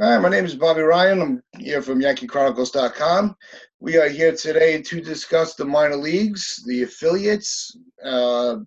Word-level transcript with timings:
Hi, 0.00 0.16
my 0.16 0.28
name 0.28 0.44
is 0.44 0.54
Bobby 0.54 0.82
Ryan. 0.82 1.20
I'm 1.20 1.42
here 1.58 1.82
from 1.82 2.00
YankeeChronicles.com. 2.00 3.34
We 3.80 3.96
are 3.96 4.08
here 4.08 4.32
today 4.32 4.80
to 4.80 5.00
discuss 5.00 5.56
the 5.56 5.64
minor 5.64 5.96
leagues, 5.96 6.62
the 6.68 6.84
affiliates, 6.84 7.76
uh, 8.04 8.58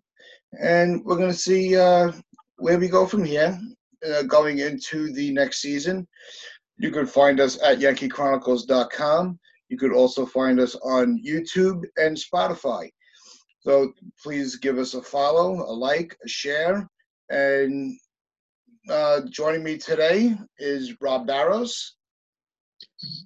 and 0.61 1.01
we're 1.05 1.15
going 1.15 1.31
to 1.31 1.37
see 1.37 1.77
uh, 1.77 2.11
where 2.57 2.77
we 2.77 2.89
go 2.89 3.05
from 3.07 3.23
here 3.23 3.57
uh, 4.05 4.23
going 4.23 4.59
into 4.59 5.13
the 5.13 5.31
next 5.31 5.61
season. 5.61 6.05
You 6.75 6.91
can 6.91 7.05
find 7.05 7.39
us 7.39 7.57
at 7.63 7.79
YankeeChronicles.com. 7.79 9.39
You 9.69 9.77
could 9.77 9.93
also 9.93 10.25
find 10.25 10.59
us 10.59 10.75
on 10.83 11.17
YouTube 11.25 11.85
and 11.95 12.17
Spotify. 12.17 12.89
So 13.61 13.93
please 14.21 14.57
give 14.57 14.77
us 14.77 14.95
a 14.95 15.01
follow, 15.01 15.61
a 15.61 15.71
like, 15.71 16.13
a 16.25 16.27
share, 16.27 16.89
and 17.29 17.97
uh, 18.89 19.21
joining 19.29 19.63
me 19.63 19.77
today 19.77 20.35
is 20.57 20.99
Rob 21.01 21.27
Barrows. 21.27 21.95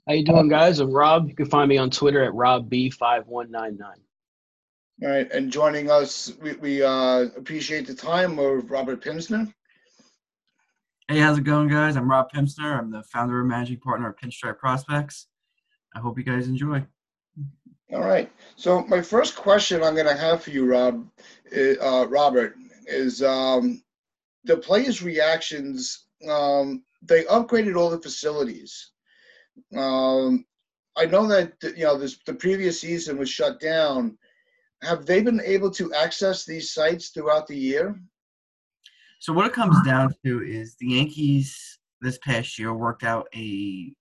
How 0.08 0.14
you 0.14 0.26
doing, 0.26 0.48
guys? 0.48 0.80
I'm 0.80 0.92
Rob. 0.92 1.28
You 1.28 1.36
can 1.36 1.46
find 1.46 1.70
me 1.70 1.78
on 1.78 1.90
Twitter 1.90 2.24
at 2.24 2.34
RobB5199. 2.34 3.82
All 5.04 5.10
right, 5.10 5.30
and 5.32 5.52
joining 5.52 5.92
us, 5.92 6.32
we, 6.42 6.54
we 6.54 6.84
uh, 6.84 7.28
appreciate 7.36 7.86
the 7.86 7.94
time 7.94 8.40
of 8.40 8.70
Robert 8.72 9.04
Pimpsner. 9.04 9.52
Hey, 11.08 11.20
how's 11.20 11.38
it 11.38 11.44
going, 11.44 11.68
guys? 11.68 11.98
I'm 11.98 12.10
Rob 12.10 12.32
Pimpsner. 12.32 12.80
I'm 12.80 12.92
the 12.92 13.04
founder 13.04 13.40
and 13.42 13.50
managing 13.50 13.80
partner 13.80 14.10
of 14.10 14.16
Pinstripe 14.18 14.58
Prospects. 14.58 15.28
I 15.96 16.00
hope 16.00 16.18
you 16.18 16.24
guys 16.24 16.48
enjoy. 16.48 16.84
All 17.94 18.02
right. 18.02 18.32
So 18.56 18.84
my 18.86 19.02
first 19.02 19.36
question 19.36 19.84
I'm 19.84 19.94
going 19.94 20.08
to 20.08 20.16
have 20.16 20.44
for 20.44 20.50
you, 20.50 20.66
Rob, 20.66 21.08
uh, 21.56 22.08
Robert, 22.08 22.56
is 22.88 23.22
um, 23.22 23.84
the 24.46 24.58
players' 24.58 25.04
reactions. 25.04 26.08
Um, 26.30 26.84
they 27.02 27.24
upgraded 27.26 27.76
all 27.76 27.90
the 27.90 28.02
facilities. 28.02 28.92
Um, 29.76 30.46
I 30.98 31.06
know 31.06 31.28
that 31.28 31.54
you 31.62 31.84
know 31.84 31.98
this. 31.98 32.18
The 32.26 32.34
previous 32.34 32.82
season 32.82 33.18
was 33.18 33.30
shut 33.30 33.60
down. 33.60 34.18
Have 34.82 35.06
they 35.06 35.22
been 35.22 35.42
able 35.42 35.72
to 35.72 35.94
access 35.94 36.46
these 36.46 36.74
sites 36.74 37.10
throughout 37.10 37.48
the 37.48 37.58
year? 37.58 38.00
So 39.20 39.34
what 39.34 39.48
it 39.48 39.54
comes 39.54 39.76
down 39.86 40.14
to 40.24 40.44
is 40.44 40.76
the 40.76 40.88
Yankees 40.88 41.80
this 42.02 42.18
past 42.20 42.60
year 42.60 42.74
worked 42.74 43.04
out 43.04 43.28
a 43.36 43.92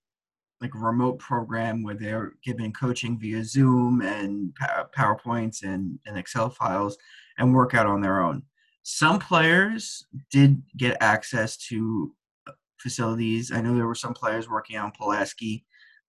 like 0.61 0.73
a 0.73 0.79
remote 0.79 1.19
program 1.19 1.83
where 1.83 1.95
they're 1.95 2.33
giving 2.43 2.71
coaching 2.71 3.19
via 3.19 3.43
Zoom 3.43 4.01
and 4.01 4.53
PowerPoints 4.95 5.63
and, 5.63 5.99
and 6.05 6.17
Excel 6.17 6.49
files 6.49 6.97
and 7.37 7.53
work 7.53 7.73
out 7.73 7.85
on 7.85 8.01
their 8.01 8.21
own. 8.21 8.41
Some 8.87 9.17
players 9.17 10.05
did 10.29 10.61
get 10.77 10.97
access 11.01 11.57
to 11.69 12.13
uh, 12.47 12.51
facilities. 12.77 13.51
I 13.51 13.59
know 13.59 13.73
there 13.73 13.87
were 13.87 13.95
some 13.95 14.13
players 14.13 14.47
working 14.47 14.75
out 14.75 14.85
in 14.85 14.91
Pulaski. 14.91 15.65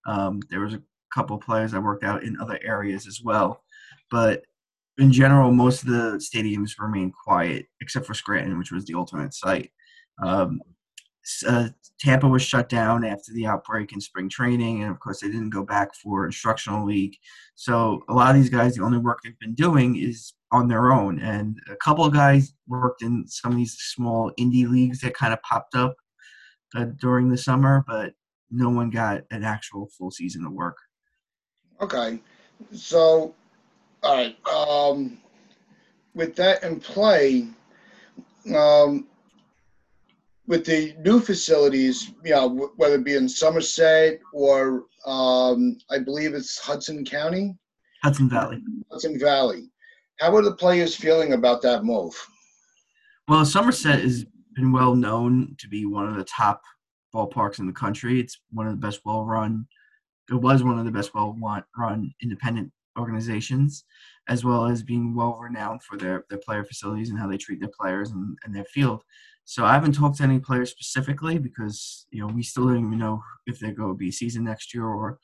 Um, 0.06 0.40
there 0.50 0.60
was 0.60 0.74
a 0.74 0.82
couple 1.12 1.38
players 1.38 1.72
that 1.72 1.82
worked 1.82 2.04
out 2.04 2.22
in 2.22 2.38
other 2.38 2.60
areas 2.62 3.06
as 3.06 3.22
well. 3.24 3.62
But 4.10 4.44
in 4.98 5.10
general, 5.10 5.52
most 5.52 5.84
of 5.84 5.88
the 5.88 6.18
stadiums 6.18 6.72
remained 6.78 7.14
quiet, 7.14 7.64
except 7.80 8.04
for 8.04 8.12
Scranton, 8.12 8.58
which 8.58 8.72
was 8.72 8.84
the 8.84 8.92
alternate 8.92 9.32
site. 9.32 9.70
Um, 10.22 10.60
uh, 11.46 11.68
Tampa 11.98 12.28
was 12.28 12.42
shut 12.42 12.68
down 12.68 13.04
after 13.04 13.32
the 13.32 13.46
outbreak 13.46 13.92
in 13.92 14.00
spring 14.00 14.28
training, 14.28 14.82
and 14.82 14.90
of 14.90 15.00
course, 15.00 15.20
they 15.20 15.28
didn't 15.28 15.50
go 15.50 15.64
back 15.64 15.94
for 15.94 16.26
instructional 16.26 16.86
league. 16.86 17.16
So 17.54 18.02
a 18.08 18.14
lot 18.14 18.34
of 18.34 18.40
these 18.40 18.50
guys, 18.50 18.74
the 18.74 18.84
only 18.84 18.98
work 18.98 19.20
they've 19.22 19.38
been 19.38 19.54
doing 19.54 19.96
is 19.96 20.34
on 20.52 20.68
their 20.68 20.92
own. 20.92 21.18
And 21.20 21.58
a 21.70 21.76
couple 21.76 22.04
of 22.04 22.12
guys 22.12 22.52
worked 22.68 23.02
in 23.02 23.26
some 23.26 23.52
of 23.52 23.58
these 23.58 23.76
small 23.78 24.30
indie 24.38 24.68
leagues 24.68 25.00
that 25.00 25.14
kind 25.14 25.32
of 25.32 25.42
popped 25.42 25.74
up 25.74 25.96
uh, 26.76 26.86
during 27.00 27.28
the 27.28 27.38
summer, 27.38 27.84
but 27.86 28.12
no 28.50 28.70
one 28.70 28.90
got 28.90 29.22
an 29.30 29.42
actual 29.42 29.88
full 29.96 30.10
season 30.10 30.44
of 30.46 30.52
work. 30.52 30.76
Okay, 31.80 32.20
so 32.72 33.34
all 34.02 34.14
right, 34.14 34.36
um, 34.46 35.18
with 36.14 36.36
that 36.36 36.62
in 36.62 36.80
play, 36.80 37.48
um, 38.54 39.06
with 40.46 40.64
the 40.64 40.94
new 41.04 41.20
facilities, 41.20 42.12
you 42.24 42.30
know, 42.30 42.70
whether 42.76 42.96
it 42.96 43.04
be 43.04 43.14
in 43.14 43.28
Somerset 43.28 44.20
or 44.32 44.84
um, 45.06 45.78
I 45.90 45.98
believe 45.98 46.34
it's 46.34 46.58
Hudson 46.58 47.04
County, 47.04 47.54
Hudson 48.02 48.28
Valley, 48.28 48.62
Hudson 48.90 49.18
Valley. 49.18 49.70
How 50.20 50.34
are 50.34 50.42
the 50.42 50.54
players 50.54 50.94
feeling 50.94 51.32
about 51.32 51.62
that 51.62 51.84
move? 51.84 52.14
Well, 53.28 53.44
Somerset 53.44 54.00
has 54.00 54.24
been 54.54 54.72
well 54.72 54.94
known 54.94 55.56
to 55.58 55.68
be 55.68 55.84
one 55.84 56.08
of 56.08 56.16
the 56.16 56.24
top 56.24 56.62
ballparks 57.14 57.58
in 57.58 57.66
the 57.66 57.72
country. 57.72 58.20
It's 58.20 58.40
one 58.52 58.66
of 58.66 58.72
the 58.72 58.86
best 58.86 59.00
well 59.04 59.24
run. 59.24 59.66
It 60.30 60.34
was 60.34 60.62
one 60.62 60.78
of 60.78 60.84
the 60.84 60.90
best 60.90 61.14
well 61.14 61.36
run 61.76 62.14
independent 62.22 62.72
organizations, 62.98 63.84
as 64.28 64.44
well 64.44 64.66
as 64.66 64.82
being 64.82 65.14
well 65.14 65.38
renowned 65.40 65.82
for 65.82 65.98
their, 65.98 66.24
their 66.30 66.38
player 66.38 66.64
facilities 66.64 67.10
and 67.10 67.18
how 67.18 67.26
they 67.26 67.36
treat 67.36 67.60
their 67.60 67.70
players 67.78 68.10
and, 68.10 68.38
and 68.44 68.54
their 68.54 68.64
field. 68.64 69.02
So 69.48 69.64
I 69.64 69.74
haven't 69.74 69.92
talked 69.92 70.16
to 70.16 70.24
any 70.24 70.40
players 70.40 70.72
specifically 70.72 71.38
because 71.38 72.06
you 72.10 72.20
know 72.20 72.32
we 72.34 72.42
still 72.42 72.66
don't 72.66 72.78
even 72.78 72.98
know 72.98 73.22
if 73.46 73.58
they're 73.58 73.72
going 73.72 73.92
to 73.92 73.96
be 73.96 74.10
season 74.10 74.44
next 74.44 74.74
year 74.74 74.84
or 74.84 75.18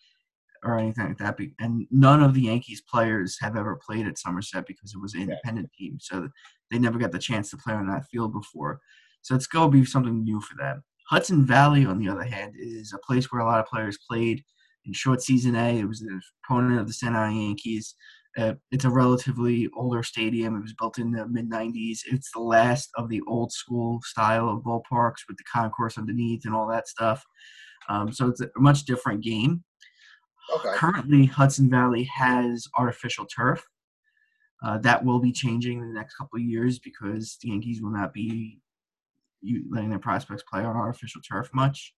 or 0.65 0.79
anything 0.79 1.09
like 1.09 1.19
that. 1.19 1.37
And 1.59 1.89
none 1.91 2.23
of 2.23 2.35
the 2.35 2.43
Yankees 2.43 2.81
players 2.81 3.37
have 3.41 3.57
ever 3.57 3.81
played 3.85 4.07
at 4.07 4.17
Somerset 4.17 4.65
because 4.65 4.95
it 4.95 5.01
was 5.01 5.15
an 5.15 5.23
independent 5.23 5.73
team, 5.77 5.99
so 6.01 6.29
they 6.71 6.79
never 6.79 6.99
got 6.99 7.11
the 7.11 7.19
chance 7.19 7.51
to 7.51 7.57
play 7.57 7.75
on 7.75 7.89
that 7.89 8.07
field 8.07 8.33
before. 8.33 8.81
So 9.23 9.35
it's 9.35 9.49
going 9.49 9.73
to 9.73 9.79
be 9.79 9.85
something 9.85 10.23
new 10.23 10.41
for 10.41 10.57
them. 10.57 10.85
Hudson 11.09 11.45
Valley, 11.45 11.85
on 11.85 11.99
the 11.99 12.09
other 12.09 12.23
hand, 12.23 12.55
is 12.57 12.93
a 12.93 12.99
place 12.99 13.31
where 13.31 13.43
a 13.43 13.45
lot 13.45 13.59
of 13.59 13.67
players 13.67 13.99
played 14.09 14.45
in 14.87 14.93
short 14.93 15.21
season 15.21 15.57
A. 15.57 15.81
It 15.81 15.89
was 15.89 16.01
an 16.01 16.21
opponent 16.45 16.81
of 16.81 16.87
the 16.87 16.93
Staten 16.93 17.17
Island 17.17 17.43
Yankees. 17.43 17.95
Uh, 18.37 18.55
it's 18.71 18.85
a 18.87 18.91
relatively 18.91 19.69
older 19.77 20.03
stadium. 20.03 20.57
It 20.57 20.63
was 20.63 20.75
built 20.75 20.99
in 20.99 21.13
the 21.13 21.27
mid 21.27 21.51
90s. 21.51 22.01
It's 22.11 22.33
the 22.33 22.41
last 22.41 22.91
of 22.97 23.09
the 23.09 23.21
old 23.27 23.53
school 23.53 24.01
style 24.03 24.49
of 24.49 24.63
ballparks 24.63 25.27
with 25.29 25.37
the 25.37 25.45
concourse 25.53 25.99
underneath 25.99 26.45
and 26.47 26.55
all 26.55 26.67
that 26.69 26.89
stuff. 26.89 27.23
Um, 27.89 28.13
so 28.13 28.29
it's 28.29 28.41
a 28.41 28.49
much 28.57 28.85
different 28.85 29.23
game. 29.23 29.65
Okay. 30.55 30.77
Currently, 30.77 31.27
Hudson 31.27 31.71
Valley 31.71 32.05
has 32.05 32.67
artificial 32.77 33.27
turf. 33.27 33.65
Uh, 34.65 34.79
that 34.79 35.05
will 35.05 35.19
be 35.19 35.33
changing 35.33 35.81
in 35.81 35.89
the 35.89 35.95
next 35.95 36.15
couple 36.15 36.39
of 36.39 36.45
years 36.45 36.79
because 36.79 37.37
the 37.43 37.49
Yankees 37.49 37.83
will 37.83 37.91
not 37.91 38.13
be 38.13 38.61
letting 39.71 39.91
their 39.91 39.99
prospects 39.99 40.45
play 40.51 40.65
on 40.65 40.77
artificial 40.77 41.21
turf 41.21 41.51
much. 41.53 41.95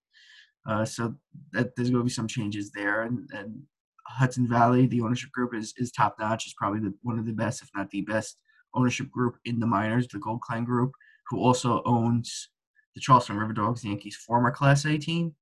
Uh, 0.67 0.83
so 0.83 1.13
that, 1.53 1.75
there's 1.75 1.91
going 1.91 2.01
to 2.01 2.05
be 2.05 2.09
some 2.09 2.27
changes 2.27 2.71
there, 2.71 3.03
and, 3.03 3.29
and 3.33 3.61
Hudson 4.07 4.47
Valley, 4.47 4.85
the 4.85 5.01
ownership 5.01 5.31
group 5.31 5.53
is 5.53 5.73
is 5.77 5.91
top 5.91 6.15
notch. 6.19 6.47
Is 6.47 6.53
probably 6.53 6.79
the, 6.79 6.93
one 7.01 7.19
of 7.19 7.25
the 7.25 7.33
best, 7.33 7.61
if 7.61 7.69
not 7.75 7.89
the 7.89 8.01
best, 8.01 8.37
ownership 8.73 9.09
group 9.09 9.35
in 9.45 9.59
the 9.59 9.67
minors. 9.67 10.07
The 10.07 10.19
Goldklang 10.19 10.65
Group, 10.65 10.91
who 11.29 11.39
also 11.39 11.81
owns 11.85 12.49
the 12.93 13.01
Charleston 13.01 13.37
River 13.37 13.53
Dogs, 13.53 13.81
the 13.81 13.89
Yankees' 13.89 14.15
former 14.15 14.51
Class 14.51 14.85
A 14.85 14.97
team. 14.97 15.35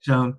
So 0.00 0.34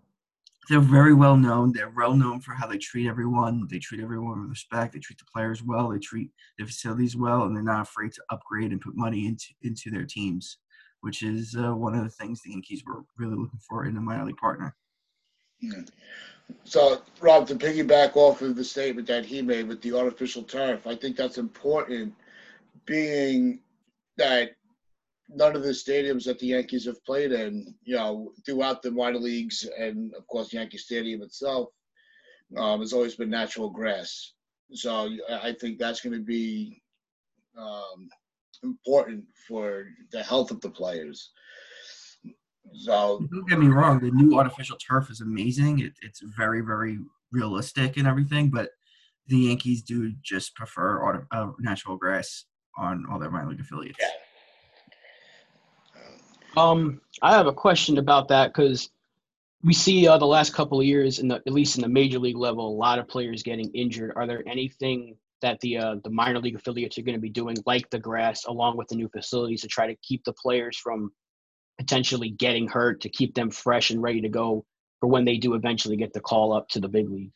they're 0.70 0.80
very 0.80 1.14
well 1.14 1.38
known. 1.38 1.72
They're 1.72 1.94
well 1.96 2.16
known 2.16 2.42
for 2.42 2.54
how 2.54 2.68
they 2.68 2.78
treat 2.78 3.08
everyone. 3.08 3.68
They 3.70 3.80
treat 3.80 4.02
everyone 4.02 4.42
with 4.42 4.50
respect. 4.50 4.94
They 4.94 5.00
treat 5.00 5.20
the 5.20 5.26
players 5.34 5.64
well. 5.64 5.90
They 5.90 6.00
treat 6.00 6.32
the 6.58 6.66
facilities 6.66 7.16
well, 7.16 7.44
and 7.44 7.56
they're 7.56 7.64
not 7.64 7.82
afraid 7.82 8.12
to 8.14 8.24
upgrade 8.32 8.72
and 8.72 8.82
put 8.82 8.96
money 8.96 9.28
into 9.28 9.46
into 9.62 9.92
their 9.92 10.06
teams, 10.06 10.58
which 11.02 11.22
is 11.22 11.56
uh, 11.56 11.76
one 11.76 11.96
of 11.96 12.04
the 12.04 12.10
things 12.10 12.42
the 12.42 12.52
Yankees 12.52 12.84
were 12.86 13.04
really 13.18 13.36
looking 13.36 13.60
for 13.68 13.86
in 13.86 13.96
a 13.98 14.02
minor 14.02 14.26
league 14.26 14.38
partner. 14.38 14.76
Yeah. 15.60 15.82
So, 16.64 17.02
Rob, 17.22 17.48
to 17.48 17.56
piggyback 17.56 18.16
off 18.16 18.42
of 18.42 18.56
the 18.56 18.64
statement 18.64 19.08
that 19.08 19.26
he 19.26 19.42
made 19.42 19.68
with 19.68 19.82
the 19.82 19.98
artificial 19.98 20.44
turf, 20.44 20.88
I 20.88 20.96
think 20.96 21.16
that's 21.16 21.38
important, 21.38 22.14
being 22.86 23.60
that 24.18 24.52
none 25.30 25.56
of 25.56 25.64
the 25.64 25.70
stadiums 25.70 26.26
that 26.26 26.40
the 26.40 26.48
Yankees 26.48 26.86
have 26.86 27.04
played 27.06 27.32
in, 27.32 27.74
you 27.84 27.96
know, 27.96 28.32
throughout 28.46 28.82
the 28.82 28.92
minor 28.92 29.18
leagues 29.18 29.68
and 29.78 30.14
of 30.16 30.28
course 30.28 30.54
Yankee 30.54 30.78
Stadium 30.78 31.22
itself, 31.22 31.70
um, 32.58 32.80
has 32.80 32.94
always 32.94 33.16
been 33.16 33.30
natural 33.30 33.70
grass. 33.70 34.34
So 34.72 35.10
I 35.30 35.54
think 35.54 35.78
that's 35.78 36.02
going 36.02 36.14
to 36.14 36.24
be 36.24 36.82
um, 37.58 38.10
important 38.64 39.26
for 39.48 39.88
the 40.12 40.24
health 40.24 40.52
of 40.52 40.62
the 40.62 40.70
players. 40.70 41.32
So 42.78 43.26
don't 43.32 43.48
get 43.48 43.60
me 43.60 43.68
wrong, 43.68 44.00
the 44.00 44.12
new 44.12 44.38
artificial 44.38 44.78
turf 44.78 45.10
is 45.10 45.22
amazing. 45.22 45.80
It, 45.80 45.94
it's 46.02 46.22
very, 46.22 46.62
very 46.62 47.00
realistic 47.32 47.98
and 47.98 48.08
everything, 48.08 48.50
but 48.50 48.70
the 49.28 49.38
Yankees 49.38 49.82
do 49.82 50.14
just 50.22 50.56
prefer 50.56 51.04
auto, 51.04 51.26
uh, 51.32 51.52
natural 51.60 51.98
grass 51.98 52.46
on 52.78 53.06
all 53.10 53.20
their 53.20 53.32
minor 53.32 53.50
league 53.50 53.60
affiliates. 53.60 53.98
Yeah. 54.00 54.08
Um, 56.58 57.02
I 57.22 57.34
have 57.34 57.48
a 57.48 57.54
question 57.54 57.98
about 57.98 58.30
that 58.30 58.54
because 58.54 58.90
we 59.64 59.74
see 59.74 60.08
uh, 60.08 60.18
the 60.18 60.28
last 60.28 60.54
couple 60.54 60.80
of 60.80 60.86
years, 60.86 61.20
in 61.20 61.28
the, 61.28 61.36
at 61.36 61.52
least 61.52 61.76
in 61.76 61.82
the 61.82 61.90
major 61.90 62.20
league 62.20 62.38
level, 62.38 62.70
a 62.70 62.78
lot 62.78 63.00
of 63.00 63.08
players 63.08 63.44
getting 63.44 63.70
injured. 63.72 64.14
Are 64.16 64.28
there 64.28 64.44
anything 64.48 65.18
that 65.42 65.60
the 65.60 65.78
uh, 65.78 65.96
the 66.04 66.10
minor 66.10 66.40
league 66.40 66.56
affiliates 66.56 66.98
are 66.98 67.02
going 67.02 67.16
to 67.16 67.22
be 67.22 67.30
doing, 67.30 67.58
like 67.66 67.90
the 67.90 68.00
grass, 68.00 68.46
along 68.46 68.78
with 68.78 68.88
the 68.88 68.96
new 68.96 69.10
facilities, 69.10 69.62
to 69.62 69.68
try 69.68 69.88
to 69.88 69.96
keep 70.02 70.24
the 70.24 70.34
players 70.34 70.78
from 70.78 71.12
potentially 71.78 72.30
getting 72.30 72.68
hurt 72.68 73.02
to 73.02 73.10
keep 73.10 73.36
them 73.36 73.50
fresh 73.50 73.90
and 73.92 74.02
ready 74.02 74.22
to 74.22 74.30
go 74.30 74.66
for 75.00 75.08
when 75.08 75.26
they 75.26 75.38
do 75.38 75.54
eventually 75.56 75.98
get 75.98 76.14
the 76.14 76.20
call 76.20 76.54
up 76.54 76.68
to 76.70 76.80
the 76.80 76.88
big 76.88 77.10
league? 77.10 77.32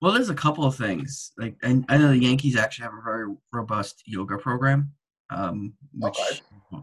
Well, 0.00 0.12
there's 0.12 0.28
a 0.30 0.34
couple 0.34 0.64
of 0.64 0.76
things. 0.76 1.32
Like, 1.38 1.56
and 1.62 1.84
I 1.88 1.96
know 1.96 2.08
the 2.08 2.18
Yankees 2.18 2.56
actually 2.56 2.84
have 2.84 2.92
a 2.92 3.02
very 3.02 3.34
robust 3.52 4.02
yoga 4.04 4.36
program, 4.36 4.92
um, 5.30 5.72
which 5.94 6.18
Okay. 6.18 6.82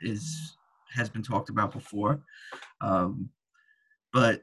is 0.00 0.56
has 0.92 1.08
been 1.08 1.22
talked 1.22 1.50
about 1.50 1.72
before. 1.72 2.22
Um, 2.80 3.28
but 4.12 4.42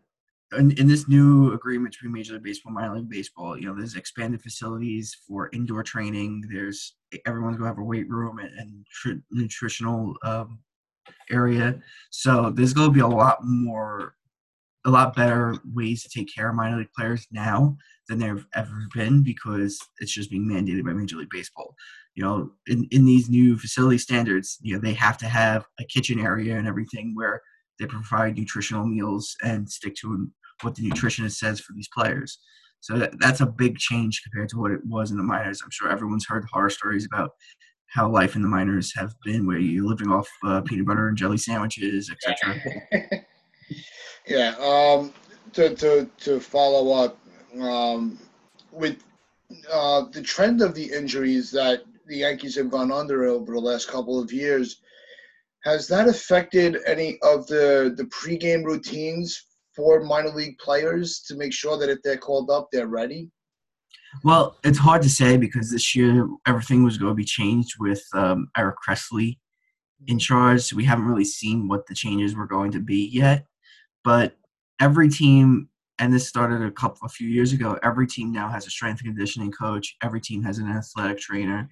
in, 0.57 0.71
in 0.77 0.87
this 0.87 1.07
new 1.07 1.51
agreement 1.53 1.93
between 1.93 2.13
Major 2.13 2.33
League 2.33 2.43
Baseball 2.43 2.71
Minor 2.73 2.97
League 2.97 3.09
Baseball, 3.09 3.57
you 3.57 3.65
know, 3.65 3.75
there's 3.75 3.95
expanded 3.95 4.41
facilities 4.41 5.17
for 5.27 5.49
indoor 5.51 5.83
training. 5.83 6.43
There's 6.51 6.95
everyone's 7.25 7.57
gonna 7.57 7.69
have 7.69 7.79
a 7.79 7.83
weight 7.83 8.07
room 8.07 8.39
and, 8.39 8.51
and 8.57 8.85
tr- 8.87 9.23
nutritional 9.31 10.15
um, 10.23 10.59
area. 11.31 11.79
So 12.11 12.51
there's 12.55 12.73
gonna 12.73 12.91
be 12.91 12.99
a 12.99 13.07
lot 13.07 13.39
more, 13.43 14.15
a 14.85 14.89
lot 14.89 15.15
better 15.15 15.55
ways 15.73 16.03
to 16.03 16.09
take 16.09 16.33
care 16.33 16.49
of 16.49 16.55
minor 16.55 16.77
league 16.77 16.93
players 16.95 17.27
now 17.31 17.77
than 18.09 18.19
there 18.19 18.35
have 18.35 18.45
ever 18.53 18.87
been 18.93 19.23
because 19.23 19.79
it's 19.99 20.11
just 20.11 20.29
being 20.29 20.45
mandated 20.45 20.85
by 20.85 20.93
Major 20.93 21.17
League 21.17 21.29
Baseball. 21.31 21.75
You 22.15 22.23
know, 22.23 22.51
in, 22.67 22.87
in 22.91 23.05
these 23.05 23.29
new 23.29 23.57
facility 23.57 23.97
standards, 23.97 24.57
you 24.61 24.73
know, 24.73 24.79
they 24.79 24.93
have 24.93 25.17
to 25.19 25.25
have 25.25 25.65
a 25.79 25.85
kitchen 25.85 26.19
area 26.19 26.57
and 26.57 26.67
everything 26.67 27.13
where 27.15 27.41
they 27.79 27.85
provide 27.85 28.37
nutritional 28.37 28.85
meals 28.85 29.35
and 29.43 29.69
stick 29.69 29.95
to 29.95 30.29
what 30.61 30.75
the 30.75 30.89
nutritionist 30.89 31.37
says 31.37 31.59
for 31.59 31.73
these 31.73 31.89
players. 31.95 32.39
So 32.81 32.97
that, 32.97 33.19
that's 33.19 33.41
a 33.41 33.45
big 33.45 33.77
change 33.77 34.21
compared 34.23 34.49
to 34.49 34.59
what 34.59 34.71
it 34.71 34.81
was 34.85 35.11
in 35.11 35.17
the 35.17 35.23
minors. 35.23 35.61
I'm 35.63 35.71
sure 35.71 35.89
everyone's 35.89 36.25
heard 36.27 36.45
horror 36.51 36.69
stories 36.69 37.05
about 37.05 37.31
how 37.93 38.09
life 38.09 38.35
in 38.35 38.41
the 38.41 38.47
minors 38.47 38.91
have 38.95 39.13
been, 39.23 39.45
where 39.45 39.59
you're 39.59 39.85
living 39.85 40.09
off 40.09 40.27
uh, 40.43 40.61
peanut 40.61 40.87
butter 40.87 41.09
and 41.09 41.17
jelly 41.17 41.37
sandwiches, 41.37 42.11
etc. 42.11 42.59
yeah. 44.27 44.55
Um, 44.59 45.13
to 45.53 45.75
to 45.75 46.09
to 46.21 46.39
follow 46.39 46.91
up 47.03 47.19
um, 47.61 48.17
with 48.71 49.03
uh, 49.71 50.05
the 50.11 50.21
trend 50.21 50.61
of 50.61 50.73
the 50.73 50.91
injuries 50.91 51.51
that 51.51 51.83
the 52.07 52.17
Yankees 52.17 52.55
have 52.55 52.71
gone 52.71 52.91
under 52.91 53.25
over 53.25 53.53
the 53.53 53.59
last 53.59 53.87
couple 53.87 54.19
of 54.19 54.33
years, 54.33 54.81
has 55.63 55.87
that 55.87 56.07
affected 56.07 56.77
any 56.87 57.19
of 57.21 57.45
the 57.45 57.93
the 57.95 58.05
pregame 58.05 58.65
routines 58.65 59.45
for 59.75 60.03
minor 60.03 60.29
league 60.29 60.57
players 60.57 61.21
to 61.27 61.35
make 61.35 61.53
sure 61.53 61.77
that 61.77 61.89
if 61.89 62.01
they're 62.01 62.17
called 62.17 62.49
up, 62.49 62.69
they're 62.71 62.87
ready? 62.87 63.29
Well, 64.23 64.57
it's 64.63 64.77
hard 64.77 65.01
to 65.03 65.09
say 65.09 65.37
because 65.37 65.71
this 65.71 65.95
year 65.95 66.27
everything 66.45 66.83
was 66.83 66.97
going 66.97 67.11
to 67.11 67.15
be 67.15 67.25
changed 67.25 67.75
with 67.79 68.03
um, 68.13 68.49
Eric 68.55 68.75
Cressey 68.85 69.39
in 70.07 70.19
charge. 70.19 70.61
So 70.61 70.75
we 70.75 70.85
haven't 70.85 71.05
really 71.05 71.25
seen 71.25 71.67
what 71.67 71.87
the 71.87 71.95
changes 71.95 72.35
were 72.35 72.47
going 72.47 72.71
to 72.71 72.79
be 72.79 73.09
yet. 73.11 73.45
But 74.03 74.37
every 74.79 75.09
team, 75.09 75.69
and 75.99 76.13
this 76.13 76.27
started 76.27 76.61
a 76.61 76.71
couple 76.71 77.05
a 77.05 77.09
few 77.09 77.27
years 77.27 77.53
ago, 77.53 77.77
every 77.83 78.07
team 78.07 78.31
now 78.31 78.49
has 78.49 78.67
a 78.67 78.69
strength 78.69 79.01
and 79.01 79.09
conditioning 79.09 79.51
coach. 79.51 79.95
Every 80.03 80.21
team 80.21 80.43
has 80.43 80.57
an 80.57 80.69
athletic 80.69 81.19
trainer, 81.19 81.69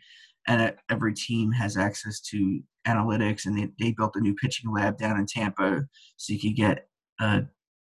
and 0.47 0.73
every 0.89 1.13
team 1.13 1.51
has 1.51 1.77
access 1.77 2.21
to 2.21 2.61
analytics. 2.87 3.45
And 3.45 3.57
they, 3.57 3.69
they 3.79 3.91
built 3.91 4.15
a 4.15 4.21
new 4.21 4.33
pitching 4.35 4.71
lab 4.71 4.97
down 4.97 5.19
in 5.19 5.25
Tampa, 5.25 5.83
so 6.17 6.33
you 6.33 6.39
could 6.39 6.55
get 6.55 6.87
uh, 7.19 7.41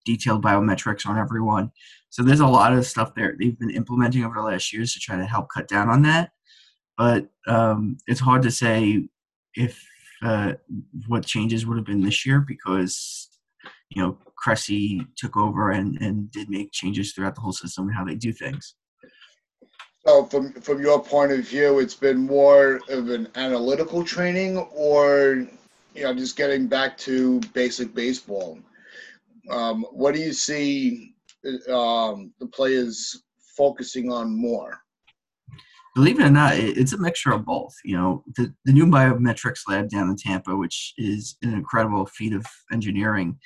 detailed 0.06 0.42
biometrics 0.42 1.06
on 1.06 1.18
everyone. 1.18 1.70
So 2.08 2.22
there's 2.22 2.40
a 2.40 2.46
lot 2.46 2.72
of 2.72 2.86
stuff 2.86 3.14
there 3.14 3.34
they've 3.38 3.58
been 3.58 3.70
implementing 3.70 4.24
over 4.24 4.36
the 4.36 4.42
last 4.42 4.72
years 4.72 4.94
to 4.94 5.00
try 5.00 5.16
to 5.16 5.26
help 5.26 5.48
cut 5.52 5.68
down 5.68 5.90
on 5.90 6.00
that. 6.02 6.30
But 6.96 7.28
um, 7.46 7.98
it's 8.06 8.20
hard 8.20 8.42
to 8.44 8.50
say 8.50 9.06
if 9.54 9.78
uh, 10.22 10.54
what 11.08 11.26
changes 11.26 11.66
would 11.66 11.76
have 11.76 11.84
been 11.84 12.00
this 12.00 12.24
year 12.24 12.40
because 12.40 13.28
you 13.90 14.02
know 14.02 14.16
Cressey 14.42 15.06
took 15.16 15.36
over 15.36 15.72
and, 15.72 16.00
and 16.00 16.30
did 16.30 16.48
make 16.48 16.72
changes 16.72 17.12
throughout 17.12 17.34
the 17.34 17.42
whole 17.42 17.52
system 17.52 17.88
and 17.88 17.96
how 17.96 18.04
they 18.04 18.14
do 18.14 18.32
things. 18.32 18.76
So 20.06 20.24
from 20.24 20.52
from 20.52 20.80
your 20.80 21.02
point 21.02 21.32
of 21.32 21.40
view, 21.40 21.80
it's 21.80 21.94
been 21.94 22.18
more 22.18 22.80
of 22.88 23.10
an 23.10 23.28
analytical 23.34 24.04
training, 24.04 24.56
or 24.56 25.46
you 25.94 26.02
know, 26.02 26.14
just 26.14 26.36
getting 26.36 26.68
back 26.68 26.96
to 26.98 27.40
basic 27.52 27.92
baseball. 27.94 28.58
Um, 29.50 29.84
what 29.90 30.14
do 30.14 30.20
you 30.20 30.32
see 30.32 31.14
um, 31.68 32.32
the 32.40 32.46
players 32.52 33.22
focusing 33.56 34.12
on 34.12 34.36
more? 34.36 34.78
Believe 35.94 36.20
it 36.20 36.26
or 36.26 36.30
not, 36.30 36.56
it's 36.56 36.92
a 36.92 36.98
mixture 36.98 37.32
of 37.32 37.46
both. 37.46 37.74
You 37.82 37.96
know, 37.96 38.24
the, 38.36 38.52
the 38.66 38.72
new 38.72 38.86
biometrics 38.86 39.60
lab 39.66 39.88
down 39.88 40.10
in 40.10 40.16
Tampa, 40.16 40.54
which 40.54 40.92
is 40.98 41.36
an 41.42 41.54
incredible 41.54 42.04
feat 42.06 42.34
of 42.34 42.44
engineering, 42.70 43.38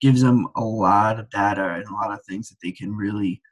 gives 0.00 0.22
them 0.22 0.48
a 0.56 0.64
lot 0.64 1.20
of 1.20 1.28
data 1.28 1.74
and 1.74 1.84
a 1.84 1.92
lot 1.92 2.12
of 2.12 2.20
things 2.24 2.48
that 2.48 2.56
they 2.62 2.72
can 2.72 2.96
really 2.96 3.42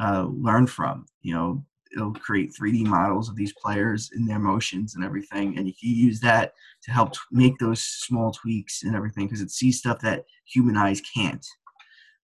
uh, 0.00 0.26
learn 0.30 0.68
from. 0.68 1.06
You 1.22 1.34
know, 1.34 1.64
it'll 1.96 2.12
create 2.12 2.52
3D 2.52 2.84
models 2.84 3.28
of 3.28 3.36
these 3.36 3.54
players 3.54 4.10
and 4.12 4.28
their 4.28 4.38
motions 4.38 4.94
and 4.94 5.04
everything, 5.04 5.58
and 5.58 5.66
you 5.66 5.74
use 5.80 6.20
that 6.20 6.52
to 6.82 6.90
help 6.90 7.14
make 7.32 7.58
those 7.58 7.82
small 7.82 8.30
tweaks 8.30 8.84
and 8.84 8.94
everything, 8.94 9.26
because 9.26 9.40
it 9.40 9.50
sees 9.50 9.78
stuff 9.78 10.00
that 10.00 10.24
human 10.44 10.76
eyes 10.76 11.00
can't. 11.14 11.44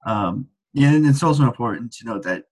Um, 0.06 0.48
and 0.76 1.06
it's 1.06 1.22
also 1.22 1.44
important 1.44 1.92
to 1.92 2.06
note 2.06 2.22
that 2.24 2.44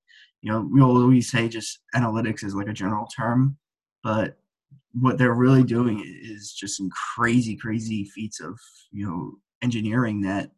you 0.42 0.50
know 0.50 0.68
we 0.72 0.80
always 0.80 1.30
say 1.30 1.48
just 1.48 1.80
analytics 1.94 2.44
is 2.44 2.54
like 2.54 2.68
a 2.68 2.72
general 2.72 3.06
term, 3.06 3.56
but 4.02 4.36
what 4.92 5.18
they're 5.18 5.34
really 5.34 5.62
doing 5.62 6.02
is 6.22 6.52
just 6.52 6.76
some 6.76 6.90
crazy, 7.14 7.56
crazy 7.56 8.04
feats 8.04 8.40
of 8.40 8.58
you 8.90 9.06
know 9.06 9.32
engineering 9.62 10.20
that 10.22 10.50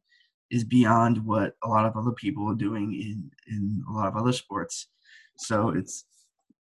is 0.50 0.64
beyond 0.64 1.24
what 1.24 1.54
a 1.64 1.68
lot 1.68 1.86
of 1.86 1.96
other 1.96 2.12
people 2.12 2.48
are 2.48 2.54
doing 2.54 2.92
in 2.94 3.30
in 3.54 3.82
a 3.88 3.92
lot 3.92 4.08
of 4.08 4.16
other 4.16 4.32
sports. 4.32 4.88
So 5.38 5.70
it's 5.70 6.04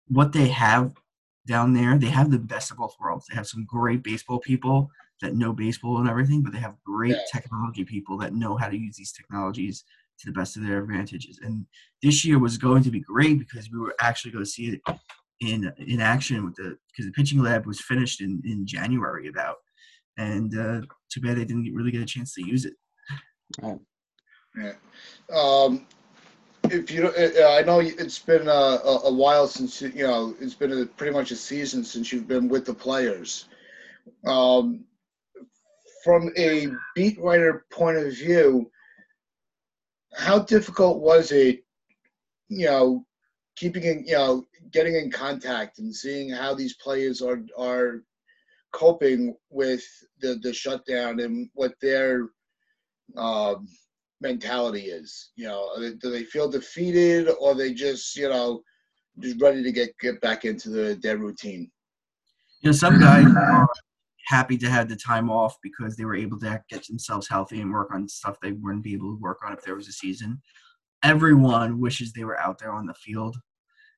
what 0.07 0.33
they 0.33 0.47
have 0.49 0.91
down 1.47 1.73
there. 1.73 1.97
They 1.97 2.07
have 2.07 2.31
the 2.31 2.39
best 2.39 2.71
of 2.71 2.77
both 2.77 2.95
worlds. 2.99 3.27
They 3.27 3.35
have 3.35 3.47
some 3.47 3.65
great 3.65 4.03
baseball 4.03 4.39
people 4.39 4.89
that 5.21 5.35
know 5.35 5.53
baseball 5.53 5.99
and 5.99 6.09
everything, 6.09 6.41
but 6.41 6.53
they 6.53 6.59
have 6.59 6.75
great 6.85 7.15
technology 7.31 7.85
people 7.85 8.17
that 8.17 8.33
know 8.33 8.57
how 8.57 8.67
to 8.67 8.77
use 8.77 8.97
these 8.97 9.13
technologies 9.13 9.83
to 10.19 10.25
the 10.25 10.31
best 10.31 10.57
of 10.57 10.63
their 10.63 10.79
advantages. 10.79 11.39
And 11.41 11.65
this 12.01 12.25
year 12.25 12.39
was 12.39 12.57
going 12.57 12.83
to 12.83 12.91
be 12.91 12.99
great 12.99 13.39
because 13.39 13.69
we 13.71 13.79
were 13.79 13.95
actually 13.99 14.31
going 14.31 14.45
to 14.45 14.49
see 14.49 14.67
it 14.67 14.81
in 15.41 15.71
in 15.77 15.99
action 15.99 16.45
with 16.45 16.55
the 16.55 16.77
because 16.87 17.05
the 17.05 17.11
pitching 17.11 17.41
lab 17.41 17.65
was 17.65 17.81
finished 17.81 18.21
in 18.21 18.41
in 18.45 18.65
January 18.65 19.27
about, 19.27 19.57
and 20.17 20.57
uh, 20.57 20.81
too 21.09 21.21
bad 21.21 21.37
they 21.37 21.45
didn't 21.45 21.73
really 21.73 21.91
get 21.91 22.01
a 22.01 22.05
chance 22.05 22.33
to 22.33 22.45
use 22.45 22.65
it. 22.65 22.73
Yeah. 24.57 24.73
Um, 25.35 25.85
if 26.71 26.91
you, 26.91 27.07
uh, 27.07 27.49
I 27.49 27.61
know 27.61 27.79
it's 27.79 28.19
been 28.19 28.47
a, 28.47 28.51
a, 28.51 29.13
while 29.13 29.47
since 29.47 29.81
you 29.81 29.89
you 29.89 30.07
know 30.07 30.35
it's 30.39 30.53
been 30.53 30.71
a, 30.71 30.85
pretty 30.85 31.13
much 31.13 31.31
a 31.31 31.35
season 31.35 31.83
since 31.83 32.11
you've 32.11 32.27
been 32.27 32.47
with 32.47 32.65
the 32.65 32.73
players. 32.73 33.45
Um, 34.25 34.85
from 36.03 36.31
a 36.37 36.67
beat 36.95 37.19
writer 37.19 37.65
point 37.71 37.97
of 37.97 38.13
view, 38.13 38.69
how 40.15 40.39
difficult 40.39 41.01
was 41.01 41.31
it, 41.31 41.63
you 42.47 42.67
know, 42.67 43.05
keeping 43.55 43.83
in, 43.83 44.05
you 44.05 44.13
know, 44.13 44.45
getting 44.71 44.95
in 44.95 45.09
contact 45.09 45.79
and 45.79 45.93
seeing 45.93 46.29
how 46.29 46.53
these 46.53 46.75
players 46.75 47.21
are 47.21 47.41
are 47.57 48.03
coping 48.71 49.35
with 49.49 49.83
the 50.19 50.35
the 50.43 50.53
shutdown 50.53 51.19
and 51.19 51.49
what 51.53 51.73
their 51.81 52.29
um, 53.17 53.67
mentality 54.21 54.83
is. 54.83 55.31
You 55.35 55.47
know, 55.47 55.79
they, 55.79 55.93
do 55.93 56.09
they 56.09 56.23
feel 56.23 56.49
defeated 56.49 57.29
or 57.39 57.55
they 57.55 57.73
just 57.73 58.15
you 58.15 58.29
know 58.29 58.61
just 59.19 59.41
ready 59.41 59.63
to 59.63 59.71
get 59.71 59.97
get 59.99 60.21
back 60.21 60.45
into 60.45 60.69
the 60.69 60.99
their 61.01 61.17
routine? 61.17 61.71
You 62.61 62.69
know, 62.69 62.77
some 62.77 62.99
guys 62.99 63.27
are 63.35 63.67
happy 64.25 64.57
to 64.57 64.69
have 64.69 64.89
the 64.89 64.95
time 64.95 65.29
off 65.29 65.55
because 65.61 65.95
they 65.95 66.05
were 66.05 66.15
able 66.15 66.39
to 66.39 66.61
get 66.69 66.85
themselves 66.87 67.27
healthy 67.27 67.61
and 67.61 67.71
work 67.71 67.93
on 67.93 68.07
stuff 68.07 68.37
they 68.41 68.53
wouldn't 68.53 68.83
be 68.83 68.93
able 68.93 69.15
to 69.15 69.21
work 69.21 69.39
on 69.45 69.53
if 69.53 69.61
there 69.61 69.75
was 69.75 69.87
a 69.87 69.91
season. 69.91 70.41
Everyone 71.03 71.79
wishes 71.79 72.11
they 72.11 72.23
were 72.23 72.39
out 72.39 72.57
there 72.57 72.71
on 72.71 72.87
the 72.87 72.93
field 72.95 73.37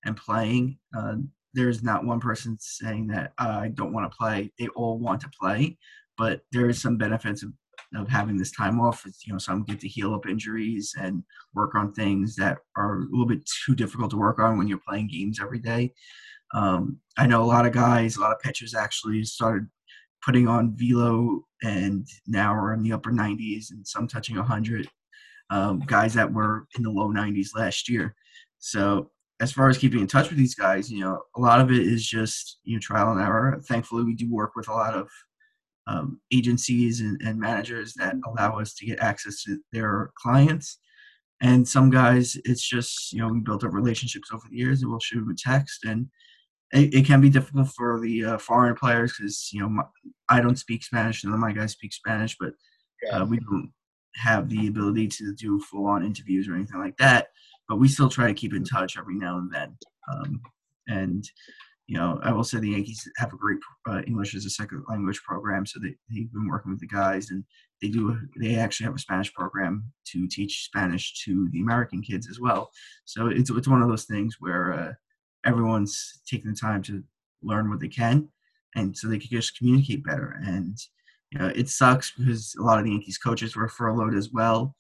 and 0.05 0.17
playing. 0.17 0.77
Uh, 0.97 1.15
there's 1.53 1.81
not 1.81 2.05
one 2.05 2.19
person 2.19 2.57
saying 2.59 3.07
that 3.07 3.33
uh, 3.39 3.59
I 3.61 3.69
don't 3.69 3.93
want 3.93 4.11
to 4.11 4.17
play. 4.17 4.51
They 4.59 4.67
all 4.69 4.99
want 4.99 5.21
to 5.21 5.31
play, 5.39 5.77
but 6.17 6.41
there 6.51 6.69
is 6.69 6.81
some 6.81 6.97
benefits 6.97 7.43
of, 7.43 7.53
of 7.95 8.07
having 8.07 8.37
this 8.37 8.51
time 8.51 8.79
off. 8.79 9.05
It's, 9.05 9.25
you 9.25 9.33
know, 9.33 9.39
some 9.39 9.63
get 9.63 9.79
to 9.81 9.87
heal 9.87 10.13
up 10.13 10.27
injuries 10.27 10.93
and 10.99 11.23
work 11.53 11.75
on 11.75 11.93
things 11.93 12.35
that 12.35 12.57
are 12.75 12.99
a 12.99 13.05
little 13.09 13.25
bit 13.25 13.49
too 13.65 13.75
difficult 13.75 14.11
to 14.11 14.17
work 14.17 14.39
on 14.39 14.57
when 14.57 14.67
you're 14.67 14.81
playing 14.87 15.07
games 15.07 15.39
every 15.41 15.59
day. 15.59 15.93
Um, 16.53 16.99
I 17.17 17.27
know 17.27 17.43
a 17.43 17.45
lot 17.45 17.65
of 17.65 17.73
guys, 17.73 18.15
a 18.15 18.21
lot 18.21 18.31
of 18.31 18.39
pitchers 18.39 18.73
actually 18.73 19.23
started 19.23 19.67
putting 20.23 20.47
on 20.47 20.75
velo 20.75 21.41
and 21.63 22.07
now 22.27 22.53
are 22.53 22.73
in 22.73 22.83
the 22.83 22.91
upper 22.91 23.11
90s 23.11 23.71
and 23.71 23.87
some 23.87 24.07
touching 24.07 24.35
100 24.35 24.87
um, 25.49 25.79
guys 25.79 26.13
that 26.13 26.31
were 26.31 26.67
in 26.75 26.83
the 26.83 26.89
low 26.89 27.09
90s 27.09 27.55
last 27.55 27.89
year 27.89 28.15
so 28.59 29.09
as 29.39 29.51
far 29.51 29.69
as 29.69 29.77
keeping 29.77 30.01
in 30.01 30.07
touch 30.07 30.29
with 30.29 30.37
these 30.37 30.55
guys 30.55 30.91
you 30.91 30.99
know 30.99 31.21
a 31.35 31.39
lot 31.39 31.61
of 31.61 31.71
it 31.71 31.81
is 31.81 32.05
just 32.05 32.59
you 32.63 32.75
know 32.75 32.79
trial 32.79 33.11
and 33.11 33.21
error 33.21 33.61
thankfully 33.67 34.03
we 34.03 34.13
do 34.13 34.29
work 34.31 34.51
with 34.55 34.67
a 34.67 34.73
lot 34.73 34.93
of 34.93 35.07
um, 35.87 36.19
agencies 36.33 37.01
and, 37.01 37.19
and 37.21 37.39
managers 37.39 37.93
that 37.95 38.15
allow 38.27 38.59
us 38.59 38.73
to 38.75 38.85
get 38.85 38.99
access 38.99 39.43
to 39.43 39.57
their 39.71 40.11
clients. 40.21 40.79
And 41.41 41.67
some 41.67 41.89
guys, 41.89 42.37
it's 42.45 42.67
just 42.67 43.13
you 43.13 43.19
know 43.19 43.29
we 43.29 43.39
built 43.39 43.63
up 43.63 43.73
relationships 43.73 44.29
over 44.33 44.43
the 44.49 44.57
years, 44.57 44.81
and 44.81 44.89
we'll 44.89 44.99
shoot 44.99 45.19
them 45.19 45.29
a 45.29 45.35
text, 45.35 45.85
and 45.85 46.07
it, 46.71 46.93
it 46.93 47.05
can 47.05 47.21
be 47.21 47.29
difficult 47.29 47.69
for 47.69 47.99
the 47.99 48.25
uh, 48.25 48.37
foreign 48.37 48.75
players 48.75 49.13
because 49.17 49.49
you 49.53 49.61
know 49.61 49.69
my, 49.69 49.83
I 50.29 50.41
don't 50.41 50.57
speak 50.57 50.83
Spanish, 50.83 51.23
none 51.23 51.33
of 51.33 51.39
my 51.39 51.51
guys 51.51 51.73
speak 51.73 51.93
Spanish, 51.93 52.35
but 52.39 52.53
uh, 53.11 53.25
we 53.25 53.39
don't 53.39 53.71
have 54.15 54.49
the 54.49 54.67
ability 54.67 55.07
to 55.07 55.33
do 55.35 55.61
full-on 55.61 56.03
interviews 56.03 56.47
or 56.47 56.55
anything 56.55 56.79
like 56.79 56.97
that. 56.97 57.27
But 57.69 57.77
we 57.77 57.87
still 57.87 58.09
try 58.09 58.27
to 58.27 58.33
keep 58.33 58.53
in 58.53 58.63
touch 58.63 58.97
every 58.97 59.15
now 59.15 59.37
and 59.37 59.53
then. 59.53 59.77
Um, 60.11 60.41
and 60.87 61.29
you 61.87 61.97
know, 61.97 62.19
I 62.21 62.33
will 62.33 62.43
say 62.43 62.59
the 62.59 62.71
Yankees 62.71 63.09
have 63.15 63.31
a 63.31 63.37
great 63.37 63.59
uh, 63.89 64.01
English 64.05 64.35
as 64.35 64.45
a 64.45 64.49
second 64.49 64.83
language 64.89 65.21
program, 65.23 65.65
so 65.65 65.79
they 65.79 65.95
they've 66.09 66.31
been 66.31 66.49
working 66.49 66.71
with 66.71 66.81
the 66.81 66.87
guys, 66.87 67.31
and 67.31 67.45
they 67.81 67.87
do 67.87 68.17
they 68.39 68.55
actually 68.55 68.85
have 68.85 68.95
a 68.95 68.99
Spanish 68.99 69.33
program 69.33 69.85
to 70.07 70.27
teach 70.27 70.65
Spanish 70.65 71.23
to 71.23 71.47
the 71.51 71.61
American 71.61 72.01
kids 72.01 72.29
as 72.29 72.41
well. 72.41 72.69
So 73.05 73.27
it's 73.27 73.49
it's 73.49 73.69
one 73.69 73.81
of 73.81 73.87
those 73.87 74.03
things 74.03 74.35
where 74.39 74.73
uh, 74.73 74.91
everyone's 75.45 76.19
taking 76.29 76.51
the 76.51 76.57
time 76.57 76.83
to 76.83 77.01
learn 77.41 77.69
what 77.69 77.79
they 77.79 77.87
can, 77.87 78.27
and 78.75 78.95
so 78.95 79.07
they 79.07 79.19
can 79.19 79.29
just 79.29 79.57
communicate 79.57 80.03
better. 80.03 80.35
And 80.45 80.77
you 81.31 81.39
know, 81.39 81.53
it 81.55 81.69
sucks 81.69 82.11
because 82.11 82.53
a 82.59 82.63
lot 82.63 82.79
of 82.79 82.83
the 82.83 82.91
Yankees 82.91 83.17
coaches 83.17 83.55
were 83.55 83.69
furloughed 83.69 84.13
as 84.13 84.29
well, 84.29 84.75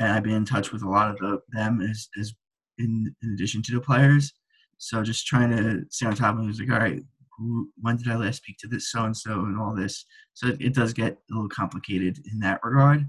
and 0.00 0.08
I've 0.08 0.24
been 0.24 0.34
in 0.34 0.44
touch 0.44 0.72
with 0.72 0.82
a 0.82 0.88
lot 0.88 1.08
of 1.08 1.18
the, 1.18 1.38
them 1.50 1.80
as 1.80 2.08
as 2.18 2.34
in, 2.78 3.14
in 3.22 3.32
addition 3.32 3.62
to 3.62 3.74
the 3.74 3.80
players 3.80 4.32
so 4.78 5.02
just 5.02 5.26
trying 5.26 5.50
to 5.50 5.84
stay 5.90 6.06
on 6.06 6.14
top 6.14 6.36
of 6.36 6.44
it 6.44 6.46
was 6.46 6.60
like, 6.60 6.70
all 6.70 6.78
right, 6.78 7.02
who, 7.36 7.68
when 7.80 7.96
did 7.96 8.08
I 8.08 8.16
last 8.16 8.38
speak 8.38 8.56
to 8.60 8.68
this 8.68 8.90
so 8.90 9.04
and 9.04 9.16
so 9.16 9.32
and 9.32 9.58
all 9.58 9.74
this? 9.74 10.06
So 10.34 10.48
it, 10.48 10.60
it 10.60 10.74
does 10.74 10.92
get 10.92 11.12
a 11.12 11.34
little 11.34 11.48
complicated 11.48 12.18
in 12.32 12.38
that 12.40 12.60
regard. 12.64 13.08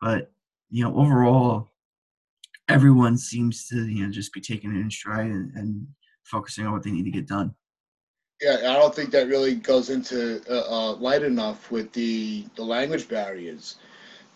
But 0.00 0.30
you 0.70 0.84
know, 0.84 0.96
overall, 0.96 1.70
everyone 2.68 3.16
seems 3.16 3.68
to 3.68 3.86
you 3.86 4.04
know 4.04 4.12
just 4.12 4.32
be 4.32 4.40
taking 4.40 4.74
it 4.74 4.80
in 4.80 4.90
stride 4.90 5.26
and, 5.26 5.52
and 5.54 5.86
focusing 6.24 6.66
on 6.66 6.72
what 6.72 6.82
they 6.82 6.90
need 6.90 7.04
to 7.04 7.10
get 7.10 7.28
done. 7.28 7.54
Yeah, 8.40 8.56
I 8.60 8.74
don't 8.74 8.94
think 8.94 9.10
that 9.12 9.28
really 9.28 9.54
goes 9.54 9.90
into 9.90 10.42
uh, 10.50 10.68
uh, 10.68 10.92
light 10.96 11.22
enough 11.22 11.70
with 11.70 11.92
the 11.92 12.46
the 12.56 12.64
language 12.64 13.08
barriers. 13.08 13.76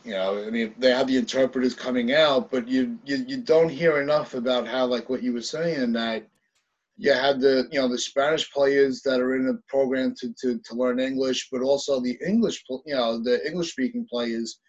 You 0.04 0.12
know, 0.12 0.47
I 0.47 0.50
mean, 0.50 0.75
they 0.78 0.92
have 0.92 1.08
the 1.08 1.16
interpreters 1.16 1.75
coming 1.75 2.14
out, 2.14 2.50
but 2.50 2.68
you, 2.68 2.99
you 3.04 3.25
you 3.26 3.38
don't 3.38 3.68
hear 3.68 4.00
enough 4.00 4.35
about 4.35 4.66
how, 4.66 4.87
like 4.87 5.08
what 5.11 5.23
you 5.23 5.32
were 5.32 5.42
saying, 5.42 5.92
that 5.92 6.26
you 6.99 7.12
had 7.12 7.40
the 7.40 7.69
you 7.71 7.81
know 7.81 7.88
the 7.88 7.97
Spanish 7.97 8.52
players 8.52 9.02
that 9.02 9.21
are 9.21 9.37
in 9.37 9.47
the 9.47 9.61
program 9.69 10.14
to, 10.19 10.35
to, 10.40 10.61
to 10.64 10.75
learn 10.75 10.99
English, 10.99 11.49
but 11.50 11.62
also 11.62 12.00
the 12.00 12.19
English 12.26 12.64
you 12.85 12.95
know 12.95 13.23
the 13.23 13.47
English 13.47 13.71
speaking 13.71 14.07
players 14.11 14.61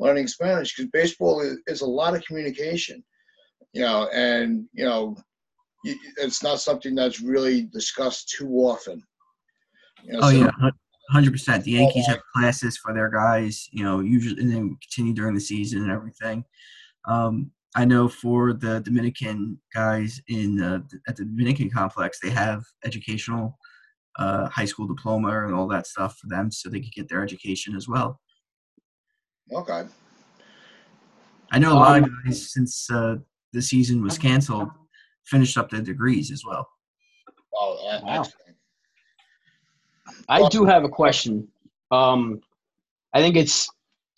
learning 0.00 0.26
Spanish 0.26 0.74
because 0.74 0.90
baseball 0.92 1.40
is, 1.40 1.58
is, 1.66 1.80
a 1.80 1.86
lot 1.86 2.14
of 2.14 2.24
communication, 2.24 3.02
you 3.72 3.80
know, 3.80 4.08
and 4.12 4.66
you 4.72 4.84
know 4.84 5.16
it's 5.84 6.42
not 6.42 6.60
something 6.60 6.94
that's 6.94 7.20
really 7.20 7.62
discussed 7.72 8.28
too 8.28 8.48
often. 8.48 9.00
You 10.02 10.14
know, 10.14 10.18
oh 10.22 10.30
so, 10.30 10.36
yeah, 10.36 10.70
hundred 11.10 11.32
percent. 11.32 11.62
The 11.62 11.72
Yankees 11.72 12.08
have 12.08 12.20
classes 12.34 12.76
for 12.76 12.92
their 12.92 13.08
guys, 13.08 13.68
you 13.70 13.84
know, 13.84 14.00
usually 14.00 14.40
and 14.42 14.52
then 14.52 14.76
continue 14.82 15.14
during 15.14 15.34
the 15.34 15.40
season 15.40 15.82
and 15.82 15.92
everything. 15.92 16.44
Um, 17.06 17.52
I 17.78 17.84
know 17.84 18.08
for 18.08 18.54
the 18.54 18.80
Dominican 18.80 19.56
guys 19.72 20.20
in 20.26 20.60
uh, 20.60 20.80
at 21.06 21.14
the 21.14 21.24
Dominican 21.24 21.70
complex, 21.70 22.18
they 22.20 22.30
have 22.30 22.64
educational 22.84 23.56
uh, 24.18 24.48
high 24.48 24.64
school 24.64 24.88
diploma 24.88 25.44
and 25.44 25.54
all 25.54 25.68
that 25.68 25.86
stuff 25.86 26.18
for 26.18 26.26
them, 26.26 26.50
so 26.50 26.68
they 26.68 26.80
can 26.80 26.90
get 26.92 27.08
their 27.08 27.22
education 27.22 27.76
as 27.76 27.86
well. 27.86 28.18
Okay. 29.54 29.84
I 31.52 31.58
know 31.60 31.72
a 31.72 31.74
lot 31.74 31.98
um, 31.98 32.04
of 32.04 32.10
guys 32.24 32.52
since 32.52 32.90
uh, 32.90 33.18
the 33.52 33.62
season 33.62 34.02
was 34.02 34.18
canceled 34.18 34.70
finished 35.26 35.56
up 35.56 35.70
their 35.70 35.80
degrees 35.80 36.32
as 36.32 36.42
well. 36.44 36.68
Oh, 37.54 38.00
wow. 38.02 38.24
I 40.28 40.48
do 40.48 40.64
have 40.64 40.82
a 40.82 40.88
question. 40.88 41.46
Um, 41.92 42.40
I 43.14 43.20
think 43.20 43.36
it's 43.36 43.68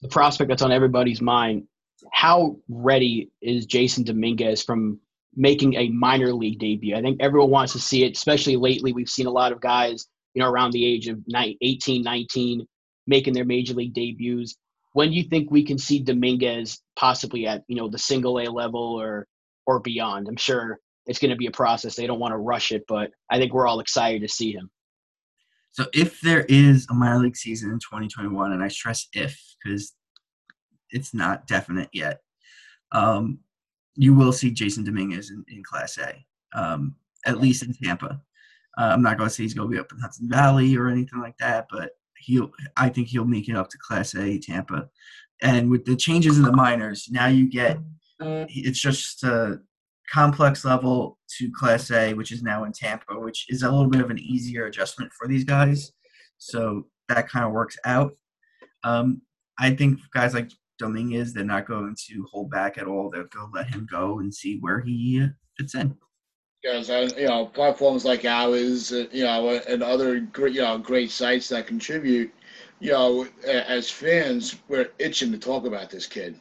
the 0.00 0.08
prospect 0.08 0.48
that's 0.48 0.62
on 0.62 0.72
everybody's 0.72 1.20
mind 1.20 1.66
how 2.12 2.56
ready 2.68 3.30
is 3.40 3.66
Jasson 3.66 4.04
Dominguez 4.04 4.62
from 4.62 4.98
making 5.34 5.74
a 5.74 5.88
minor 5.88 6.32
league 6.32 6.58
debut? 6.58 6.96
I 6.96 7.02
think 7.02 7.20
everyone 7.20 7.50
wants 7.50 7.72
to 7.72 7.78
see 7.78 8.04
it, 8.04 8.16
especially 8.16 8.56
lately. 8.56 8.92
We've 8.92 9.08
seen 9.08 9.26
a 9.26 9.30
lot 9.30 9.52
of 9.52 9.60
guys, 9.60 10.06
you 10.34 10.42
know, 10.42 10.50
around 10.50 10.72
the 10.72 10.84
age 10.84 11.08
of 11.08 11.18
18, 11.34 12.02
19, 12.02 12.66
making 13.06 13.34
their 13.34 13.44
major 13.44 13.74
league 13.74 13.94
debuts. 13.94 14.56
When 14.92 15.10
do 15.10 15.14
you 15.14 15.24
think 15.24 15.50
we 15.50 15.64
can 15.64 15.78
see 15.78 16.00
Dominguez 16.00 16.80
possibly 16.96 17.46
at, 17.46 17.62
you 17.68 17.76
know, 17.76 17.88
the 17.88 17.98
single 17.98 18.40
A 18.40 18.50
level 18.50 19.00
or 19.00 19.26
or 19.66 19.80
beyond? 19.80 20.26
I'm 20.28 20.36
sure 20.36 20.80
it's 21.06 21.18
going 21.18 21.30
to 21.30 21.36
be 21.36 21.46
a 21.46 21.52
process. 21.52 21.94
They 21.94 22.06
don't 22.06 22.18
want 22.18 22.32
to 22.32 22.38
rush 22.38 22.72
it, 22.72 22.84
but 22.88 23.10
I 23.30 23.38
think 23.38 23.52
we're 23.52 23.68
all 23.68 23.80
excited 23.80 24.22
to 24.22 24.28
see 24.28 24.52
him. 24.52 24.70
So 25.72 25.86
if 25.94 26.20
there 26.20 26.44
is 26.48 26.86
a 26.90 26.94
minor 26.94 27.20
league 27.20 27.36
season 27.36 27.70
in 27.70 27.78
2021, 27.78 28.52
and 28.52 28.62
I 28.62 28.68
stress 28.68 29.06
if 29.12 29.40
because 29.62 29.92
it's 30.90 31.14
not 31.14 31.46
definite 31.46 31.88
yet. 31.92 32.20
Um, 32.92 33.38
you 33.96 34.14
will 34.14 34.32
see 34.32 34.50
Jasson 34.50 34.84
Dominguez 34.84 35.30
in, 35.30 35.44
in 35.48 35.62
Class 35.62 35.98
A, 35.98 36.24
um, 36.58 36.94
at 37.26 37.40
least 37.40 37.62
in 37.62 37.74
Tampa. 37.74 38.20
Uh, 38.78 38.90
I'm 38.92 39.02
not 39.02 39.18
going 39.18 39.28
to 39.28 39.34
say 39.34 39.42
he's 39.42 39.54
going 39.54 39.68
to 39.68 39.74
be 39.74 39.80
up 39.80 39.92
in 39.92 39.98
Hudson 39.98 40.28
Valley 40.28 40.76
or 40.76 40.88
anything 40.88 41.20
like 41.20 41.36
that, 41.38 41.66
but 41.70 41.90
he'll. 42.18 42.50
I 42.76 42.88
think 42.88 43.08
he'll 43.08 43.24
make 43.24 43.48
it 43.48 43.56
up 43.56 43.68
to 43.70 43.78
Class 43.78 44.14
A 44.14 44.38
Tampa. 44.38 44.88
And 45.42 45.70
with 45.70 45.84
the 45.84 45.96
changes 45.96 46.36
in 46.36 46.44
the 46.44 46.52
minors, 46.52 47.08
now 47.10 47.26
you 47.26 47.50
get 47.50 47.78
it's 48.20 48.80
just 48.80 49.24
a 49.24 49.60
complex 50.12 50.64
level 50.64 51.18
to 51.38 51.50
Class 51.52 51.90
A, 51.90 52.14
which 52.14 52.32
is 52.32 52.42
now 52.42 52.64
in 52.64 52.72
Tampa, 52.72 53.18
which 53.18 53.46
is 53.48 53.62
a 53.62 53.70
little 53.70 53.88
bit 53.88 54.00
of 54.00 54.10
an 54.10 54.18
easier 54.18 54.66
adjustment 54.66 55.12
for 55.12 55.26
these 55.26 55.44
guys. 55.44 55.92
So 56.38 56.86
that 57.08 57.28
kind 57.28 57.44
of 57.44 57.52
works 57.52 57.78
out. 57.84 58.12
Um, 58.84 59.22
I 59.58 59.74
think 59.74 60.00
guys 60.12 60.34
like 60.34 60.50
Dominguez, 60.80 61.32
they're 61.32 61.44
not 61.44 61.66
going 61.66 61.96
to 62.08 62.26
hold 62.30 62.50
back 62.50 62.78
at 62.78 62.86
all. 62.86 63.10
They'll 63.10 63.24
go 63.24 63.48
let 63.52 63.68
him 63.68 63.86
go 63.90 64.18
and 64.18 64.34
see 64.34 64.58
where 64.58 64.80
he 64.80 65.26
fits 65.56 65.74
in. 65.74 65.96
Yes, 66.62 66.90
and 66.90 67.12
you 67.16 67.26
know 67.26 67.46
platforms 67.46 68.04
like 68.04 68.24
ours, 68.24 68.92
uh, 68.92 69.06
you 69.12 69.24
know, 69.24 69.60
and 69.66 69.82
other 69.82 70.20
great, 70.20 70.54
you 70.54 70.60
know, 70.60 70.76
great 70.76 71.10
sites 71.10 71.48
that 71.48 71.66
contribute. 71.66 72.32
You 72.80 72.92
know, 72.92 73.26
as 73.46 73.90
fans, 73.90 74.56
we're 74.68 74.90
itching 74.98 75.32
to 75.32 75.38
talk 75.38 75.64
about 75.66 75.90
this 75.90 76.06
kid. 76.06 76.38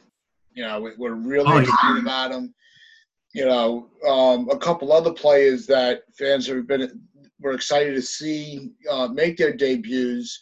You 0.52 0.64
know, 0.64 0.90
we're 0.98 1.14
really 1.14 1.52
oh, 1.52 1.58
excited 1.58 1.94
yeah. 1.94 2.00
about 2.00 2.32
him. 2.32 2.54
You 3.32 3.46
know, 3.46 3.88
um, 4.06 4.48
a 4.50 4.58
couple 4.58 4.92
other 4.92 5.12
players 5.12 5.66
that 5.66 6.02
fans 6.18 6.46
have 6.48 6.66
been 6.66 7.00
were 7.40 7.52
excited 7.52 7.94
to 7.94 8.02
see 8.02 8.72
uh, 8.90 9.08
make 9.08 9.38
their 9.38 9.54
debuts 9.54 10.38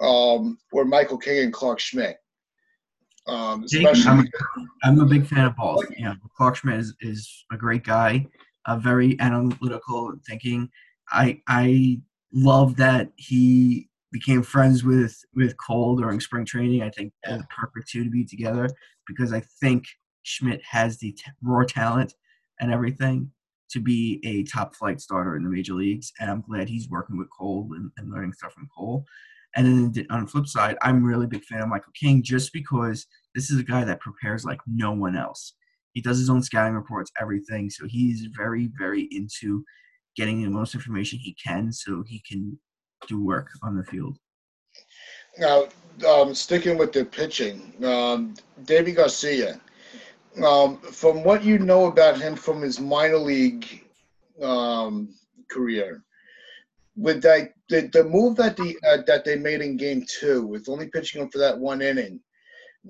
um, 0.00 0.58
were 0.72 0.84
Michael 0.84 1.18
King 1.18 1.44
and 1.44 1.52
Clarke 1.52 1.80
Schmidt. 1.80 2.19
Um, 3.26 3.64
especially, 3.64 4.06
I'm, 4.08 4.28
I'm, 4.82 5.00
a 5.00 5.04
big 5.04 5.26
fan 5.26 5.46
of 5.46 5.56
both. 5.56 5.84
You 5.96 6.06
know, 6.06 6.14
Clarke 6.36 6.56
Schmidt 6.56 6.80
is, 6.80 6.94
is 7.00 7.44
a 7.52 7.56
great 7.56 7.84
guy, 7.84 8.26
a 8.66 8.78
very 8.78 9.18
analytical 9.20 10.12
thinking. 10.26 10.68
I 11.10 11.40
I 11.46 12.00
love 12.32 12.76
that 12.76 13.12
he 13.16 13.88
became 14.12 14.42
friends 14.42 14.84
with 14.84 15.16
with 15.34 15.56
Cole 15.58 15.96
during 15.96 16.20
spring 16.20 16.44
training. 16.44 16.82
I 16.82 16.90
think 16.90 17.12
they're 17.24 17.38
the 17.38 17.44
perfect 17.44 17.88
two 17.88 18.04
to 18.04 18.10
be 18.10 18.24
together 18.24 18.68
because 19.06 19.32
I 19.32 19.40
think 19.60 19.84
Schmidt 20.22 20.62
has 20.68 20.98
the 20.98 21.12
t- 21.12 21.30
raw 21.42 21.64
talent 21.64 22.14
and 22.60 22.72
everything 22.72 23.30
to 23.70 23.80
be 23.80 24.20
a 24.24 24.42
top 24.44 24.74
flight 24.74 25.00
starter 25.00 25.36
in 25.36 25.44
the 25.44 25.50
major 25.50 25.74
leagues. 25.74 26.12
And 26.20 26.30
I'm 26.30 26.40
glad 26.40 26.68
he's 26.68 26.88
working 26.88 27.16
with 27.16 27.28
Cole 27.30 27.68
and, 27.74 27.90
and 27.96 28.10
learning 28.10 28.32
stuff 28.32 28.52
from 28.52 28.68
Cole. 28.76 29.04
And 29.56 29.94
then 29.94 30.06
on 30.10 30.24
the 30.24 30.30
flip 30.30 30.46
side, 30.46 30.76
I'm 30.82 31.02
really 31.02 31.26
big 31.26 31.44
fan 31.44 31.62
of 31.62 31.68
Michael 31.68 31.92
King 31.98 32.22
just 32.22 32.52
because 32.52 33.06
this 33.34 33.50
is 33.50 33.58
a 33.58 33.64
guy 33.64 33.84
that 33.84 34.00
prepares 34.00 34.44
like 34.44 34.60
no 34.66 34.92
one 34.92 35.16
else. 35.16 35.54
He 35.92 36.00
does 36.00 36.18
his 36.18 36.30
own 36.30 36.42
scouting 36.42 36.74
reports, 36.74 37.10
everything. 37.20 37.68
So 37.68 37.86
he's 37.86 38.28
very, 38.36 38.70
very 38.78 39.08
into 39.10 39.64
getting 40.16 40.42
the 40.42 40.50
most 40.50 40.74
information 40.74 41.18
he 41.18 41.34
can 41.44 41.72
so 41.72 42.04
he 42.06 42.22
can 42.28 42.58
do 43.08 43.24
work 43.24 43.48
on 43.62 43.76
the 43.76 43.84
field. 43.84 44.18
Now, 45.38 45.66
um, 46.06 46.34
sticking 46.34 46.78
with 46.78 46.92
the 46.92 47.04
pitching, 47.04 47.72
um, 47.84 48.34
Deivi 48.64 48.94
Garcia, 48.94 49.60
um, 50.44 50.78
from 50.78 51.24
what 51.24 51.44
you 51.44 51.58
know 51.58 51.86
about 51.86 52.20
him 52.20 52.36
from 52.36 52.62
his 52.62 52.80
minor 52.80 53.18
league 53.18 53.84
um, 54.42 55.14
career, 55.50 56.02
with 56.96 57.22
that 57.22 57.52
the, 57.68 57.88
the 57.92 58.04
move 58.04 58.36
that 58.36 58.56
the 58.56 58.76
uh, 58.88 58.98
that 59.06 59.24
they 59.24 59.36
made 59.36 59.60
in 59.60 59.76
game 59.76 60.04
two 60.08 60.46
with 60.46 60.68
only 60.68 60.88
pitching 60.88 61.22
him 61.22 61.28
for 61.28 61.38
that 61.38 61.58
one 61.58 61.82
inning 61.82 62.20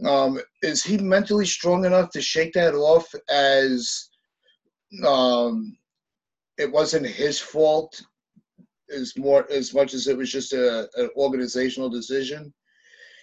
um, 0.06 0.40
is 0.62 0.82
he 0.82 0.96
mentally 0.98 1.46
strong 1.46 1.84
enough 1.84 2.10
to 2.10 2.20
shake 2.20 2.52
that 2.52 2.74
off 2.74 3.12
as 3.28 4.08
um, 5.04 5.76
it 6.58 6.70
wasn't 6.70 7.06
his 7.06 7.38
fault 7.38 8.00
as 8.94 9.16
more 9.16 9.46
as 9.50 9.74
much 9.74 9.94
as 9.94 10.08
it 10.08 10.16
was 10.16 10.32
just 10.32 10.52
a, 10.52 10.88
an 10.96 11.10
organizational 11.16 11.88
decision 11.88 12.52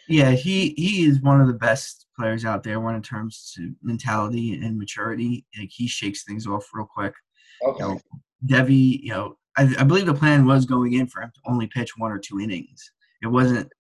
Yeah, 0.08 0.32
he 0.32 0.74
he 0.78 1.06
is 1.06 1.22
one 1.22 1.42
of 1.42 1.48
the 1.48 1.54
best 1.54 2.06
players 2.18 2.46
out 2.46 2.64
there 2.64 2.80
when 2.80 2.96
in 2.96 3.02
terms 3.02 3.52
to 3.56 3.74
mentality 3.82 4.54
and 4.54 4.78
maturity. 4.78 5.46
Like 5.58 5.70
he 5.72 5.88
shakes 5.88 6.24
things 6.24 6.48
off 6.48 6.66
real 6.74 6.88
quick. 6.92 7.14
Okay. 7.66 7.84
You 7.84 7.90
know, 7.90 8.00
Devi, 8.46 9.02
you 9.04 9.12
know, 9.12 9.38
I, 9.58 9.74
I 9.80 9.84
believe 9.84 10.06
the 10.06 10.14
plan 10.14 10.46
was 10.46 10.66
going 10.66 10.94
in 10.94 11.08
for 11.08 11.22
him 11.22 11.32
to 11.34 11.52
only 11.52 11.68
pitch 11.68 11.98
one 11.98 12.12
or 12.12 12.20
two 12.20 12.40
innings. 12.40 12.92
It 13.22 13.28
wasn't, 13.28 13.72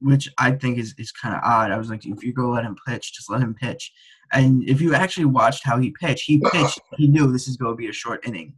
which 0.00 0.28
I 0.38 0.52
think 0.52 0.78
is, 0.78 0.94
is 0.98 1.12
kind 1.12 1.34
of 1.34 1.42
odd. 1.44 1.70
I 1.70 1.78
was 1.78 1.90
like, 1.90 2.06
if 2.06 2.24
you 2.24 2.32
go 2.32 2.50
let 2.50 2.64
him 2.64 2.76
pitch, 2.86 3.12
just 3.12 3.30
let 3.30 3.42
him 3.42 3.54
pitch. 3.54 3.92
And 4.32 4.66
if 4.68 4.80
you 4.80 4.94
actually 4.94 5.26
watched 5.26 5.64
how 5.64 5.78
he 5.78 5.90
pitched, 5.90 6.24
he 6.26 6.40
pitched. 6.52 6.80
he 6.96 7.08
knew 7.08 7.30
this 7.30 7.48
is 7.48 7.56
going 7.56 7.72
to 7.72 7.76
be 7.76 7.88
a 7.88 7.92
short 7.92 8.26
inning, 8.26 8.54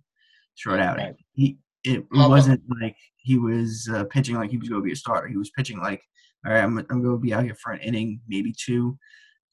short 0.54 0.80
outing. 0.80 1.06
Right. 1.06 1.16
He 1.32 1.58
it, 1.84 2.04
wasn't 2.12 2.62
like 2.80 2.96
he 3.16 3.38
was 3.38 3.88
uh, 3.92 4.04
pitching 4.04 4.36
like 4.36 4.50
he 4.50 4.58
was 4.58 4.68
going 4.68 4.80
to 4.80 4.86
be 4.86 4.92
a 4.92 4.96
starter. 4.96 5.28
He 5.28 5.36
was 5.36 5.50
pitching 5.50 5.80
like, 5.80 6.02
all 6.46 6.52
right, 6.52 6.62
I'm 6.62 6.78
I'm 6.78 7.02
going 7.02 7.16
to 7.16 7.18
be 7.18 7.32
out 7.32 7.44
here 7.44 7.56
for 7.56 7.72
an 7.72 7.80
inning, 7.80 8.20
maybe 8.28 8.54
two. 8.56 8.98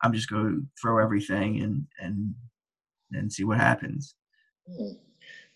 I'm 0.02 0.14
just 0.14 0.30
going 0.30 0.44
to 0.44 0.68
throw 0.80 1.04
everything 1.04 1.62
and 1.62 1.86
and 2.00 2.36
and 3.12 3.32
see 3.32 3.44
what 3.44 3.58
happens. 3.58 4.16
Hmm. 4.68 4.94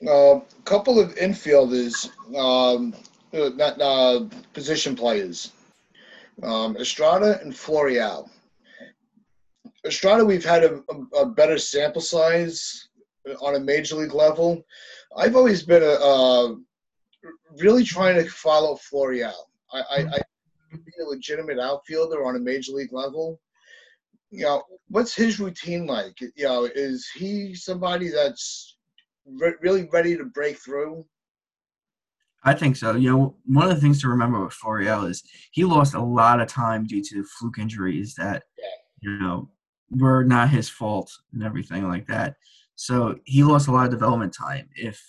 A 0.08 0.42
couple 0.66 1.00
of 1.00 1.16
infielders, 1.16 2.10
um, 2.36 2.94
uh, 3.34 3.50
not 3.56 3.82
uh, 3.82 4.26
position 4.54 4.96
players, 4.96 5.54
um, 6.42 6.76
Estrada 6.78 7.40
and 7.42 7.54
Florial. 7.54 8.30
Estrada, 9.86 10.26
we've 10.26 10.46
had 10.46 10.64
a, 10.64 10.82
a, 10.90 11.20
a 11.22 11.26
better 11.26 11.58
sample 11.58 12.02
size 12.02 12.90
on 13.42 13.56
a 13.56 13.60
major 13.60 13.96
league 13.96 14.14
level. 14.14 14.64
I've 15.16 15.36
always 15.36 15.64
been 15.64 15.84
a 15.84 15.94
uh, 15.94 16.56
really 17.58 17.84
trying 17.84 18.16
to 18.16 18.30
follow 18.30 18.76
Florial. 18.76 19.34
I, 19.72 19.80
I, 19.80 19.98
I 20.16 20.22
be 20.72 20.92
a 21.02 21.06
legitimate 21.06 21.60
outfielder 21.60 22.26
on 22.26 22.36
a 22.36 22.40
major 22.40 22.72
league 22.72 22.94
level. 22.94 23.40
You 24.32 24.44
know, 24.44 24.64
what's 24.90 25.16
his 25.16 25.40
routine 25.40 25.86
like? 25.86 26.20
You 26.20 26.46
know, 26.46 26.66
is 26.66 27.08
he 27.14 27.54
somebody 27.54 28.10
that's 28.10 28.73
re- 29.26 29.56
really 29.62 29.88
ready 29.92 30.18
to 30.18 30.26
break 30.26 30.58
through? 30.58 31.06
I 32.44 32.54
think 32.54 32.76
so. 32.76 32.96
You 32.96 33.12
know, 33.12 33.36
one 33.46 33.70
of 33.70 33.76
the 33.76 33.82
things 33.82 34.02
to 34.02 34.10
remember 34.10 34.44
with 34.44 34.54
Florial 34.54 35.10
is 35.10 35.24
he 35.52 35.64
lost 35.64 35.94
a 35.94 36.02
lot 36.02 36.42
of 36.42 36.48
time 36.48 36.86
due 36.86 37.02
to 37.04 37.24
fluke 37.24 37.58
injuries 37.58 38.16
that, 38.16 38.44
you 39.02 39.18
know, 39.18 39.50
were 39.92 40.24
not 40.24 40.50
his 40.50 40.68
fault 40.68 41.10
and 41.32 41.44
everything 41.44 41.88
like 41.88 42.06
that. 42.08 42.36
So 42.76 43.18
he 43.24 43.44
lost 43.44 43.68
a 43.68 43.72
lot 43.72 43.86
of 43.86 43.92
development 43.92 44.34
time. 44.34 44.68
If 44.76 45.02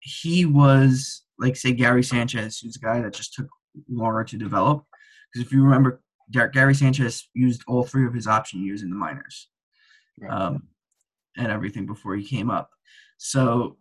he 0.00 0.44
was, 0.44 1.22
like, 1.38 1.54
say, 1.54 1.72
Gary 1.72 2.02
Sanchez, 2.02 2.58
who's 2.58 2.76
a 2.76 2.80
guy 2.80 3.00
that 3.00 3.12
just 3.12 3.34
took 3.34 3.48
longer 3.88 4.24
to 4.24 4.36
develop, 4.36 4.84
because 5.32 5.46
if 5.46 5.52
you 5.52 5.62
remember, 5.62 6.02
Gary 6.52 6.74
Sanchez 6.74 7.28
used 7.34 7.62
all 7.68 7.84
three 7.84 8.06
of 8.06 8.14
his 8.14 8.26
option 8.26 8.64
years 8.64 8.82
in 8.82 8.90
the 8.90 8.96
minors 8.96 9.48
Right. 10.18 10.32
um, 10.32 10.68
and 11.36 11.52
everything 11.52 11.86
before 11.86 12.16
he 12.16 12.24
came 12.24 12.50
up. 12.50 12.70
So 13.24 13.76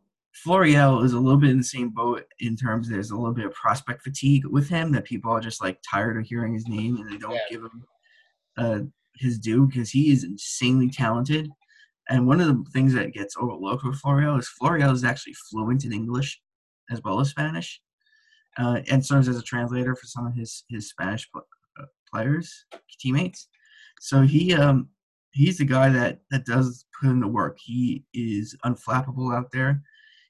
Florial 0.45 1.03
is 1.03 1.13
a 1.13 1.19
little 1.19 1.39
bit 1.39 1.49
in 1.49 1.57
the 1.57 1.63
same 1.63 1.89
boat 1.89 2.23
in 2.39 2.55
terms 2.55 2.87
there's 2.87 3.09
a 3.09 3.15
little 3.17 3.33
bit 3.33 3.47
of 3.47 3.53
prospect 3.55 4.03
fatigue 4.03 4.45
with 4.45 4.69
him 4.69 4.91
that 4.91 5.03
people 5.03 5.31
are 5.31 5.41
just 5.41 5.63
like 5.63 5.79
tired 5.89 6.15
of 6.17 6.27
hearing 6.27 6.53
his 6.53 6.67
name 6.67 6.97
and 6.97 7.09
they 7.09 7.17
don't 7.17 7.33
Yeah. 7.33 7.39
give 7.49 7.61
him 7.63 7.83
uh, 8.57 8.79
his 9.15 9.39
due 9.39 9.65
because 9.65 9.89
he 9.89 10.11
is 10.11 10.23
insanely 10.23 10.91
talented. 10.91 11.49
And 12.07 12.27
one 12.27 12.39
of 12.39 12.47
the 12.47 12.63
things 12.71 12.93
that 12.93 13.13
gets 13.13 13.35
overlooked 13.35 13.83
with 13.83 13.99
Florial 13.99 14.37
is 14.37 14.47
Florial 14.61 14.93
is 14.93 15.03
actually 15.03 15.33
fluent 15.49 15.85
in 15.85 15.91
English 15.91 16.39
as 16.91 17.01
well 17.03 17.19
as 17.19 17.29
Spanish, 17.29 17.81
uh, 18.59 18.81
and 18.91 19.03
serves 19.03 19.27
as 19.27 19.37
a 19.39 19.41
translator 19.41 19.95
for 19.95 20.05
some 20.05 20.27
of 20.27 20.35
his 20.35 20.65
his 20.69 20.89
Spanish 20.89 21.27
pl- 21.31 21.47
uh, 21.79 21.85
players 22.13 22.65
teammates. 22.99 23.47
So 24.01 24.21
he 24.21 24.53
um 24.53 24.89
he's 25.31 25.57
the 25.57 25.65
guy 25.65 25.89
that 25.89 26.19
that 26.29 26.45
does 26.45 26.85
put 26.99 27.09
in 27.09 27.19
the 27.19 27.27
work. 27.27 27.57
He 27.59 28.05
is 28.13 28.55
unflappable 28.65 29.35
out 29.35 29.51
there. 29.51 29.81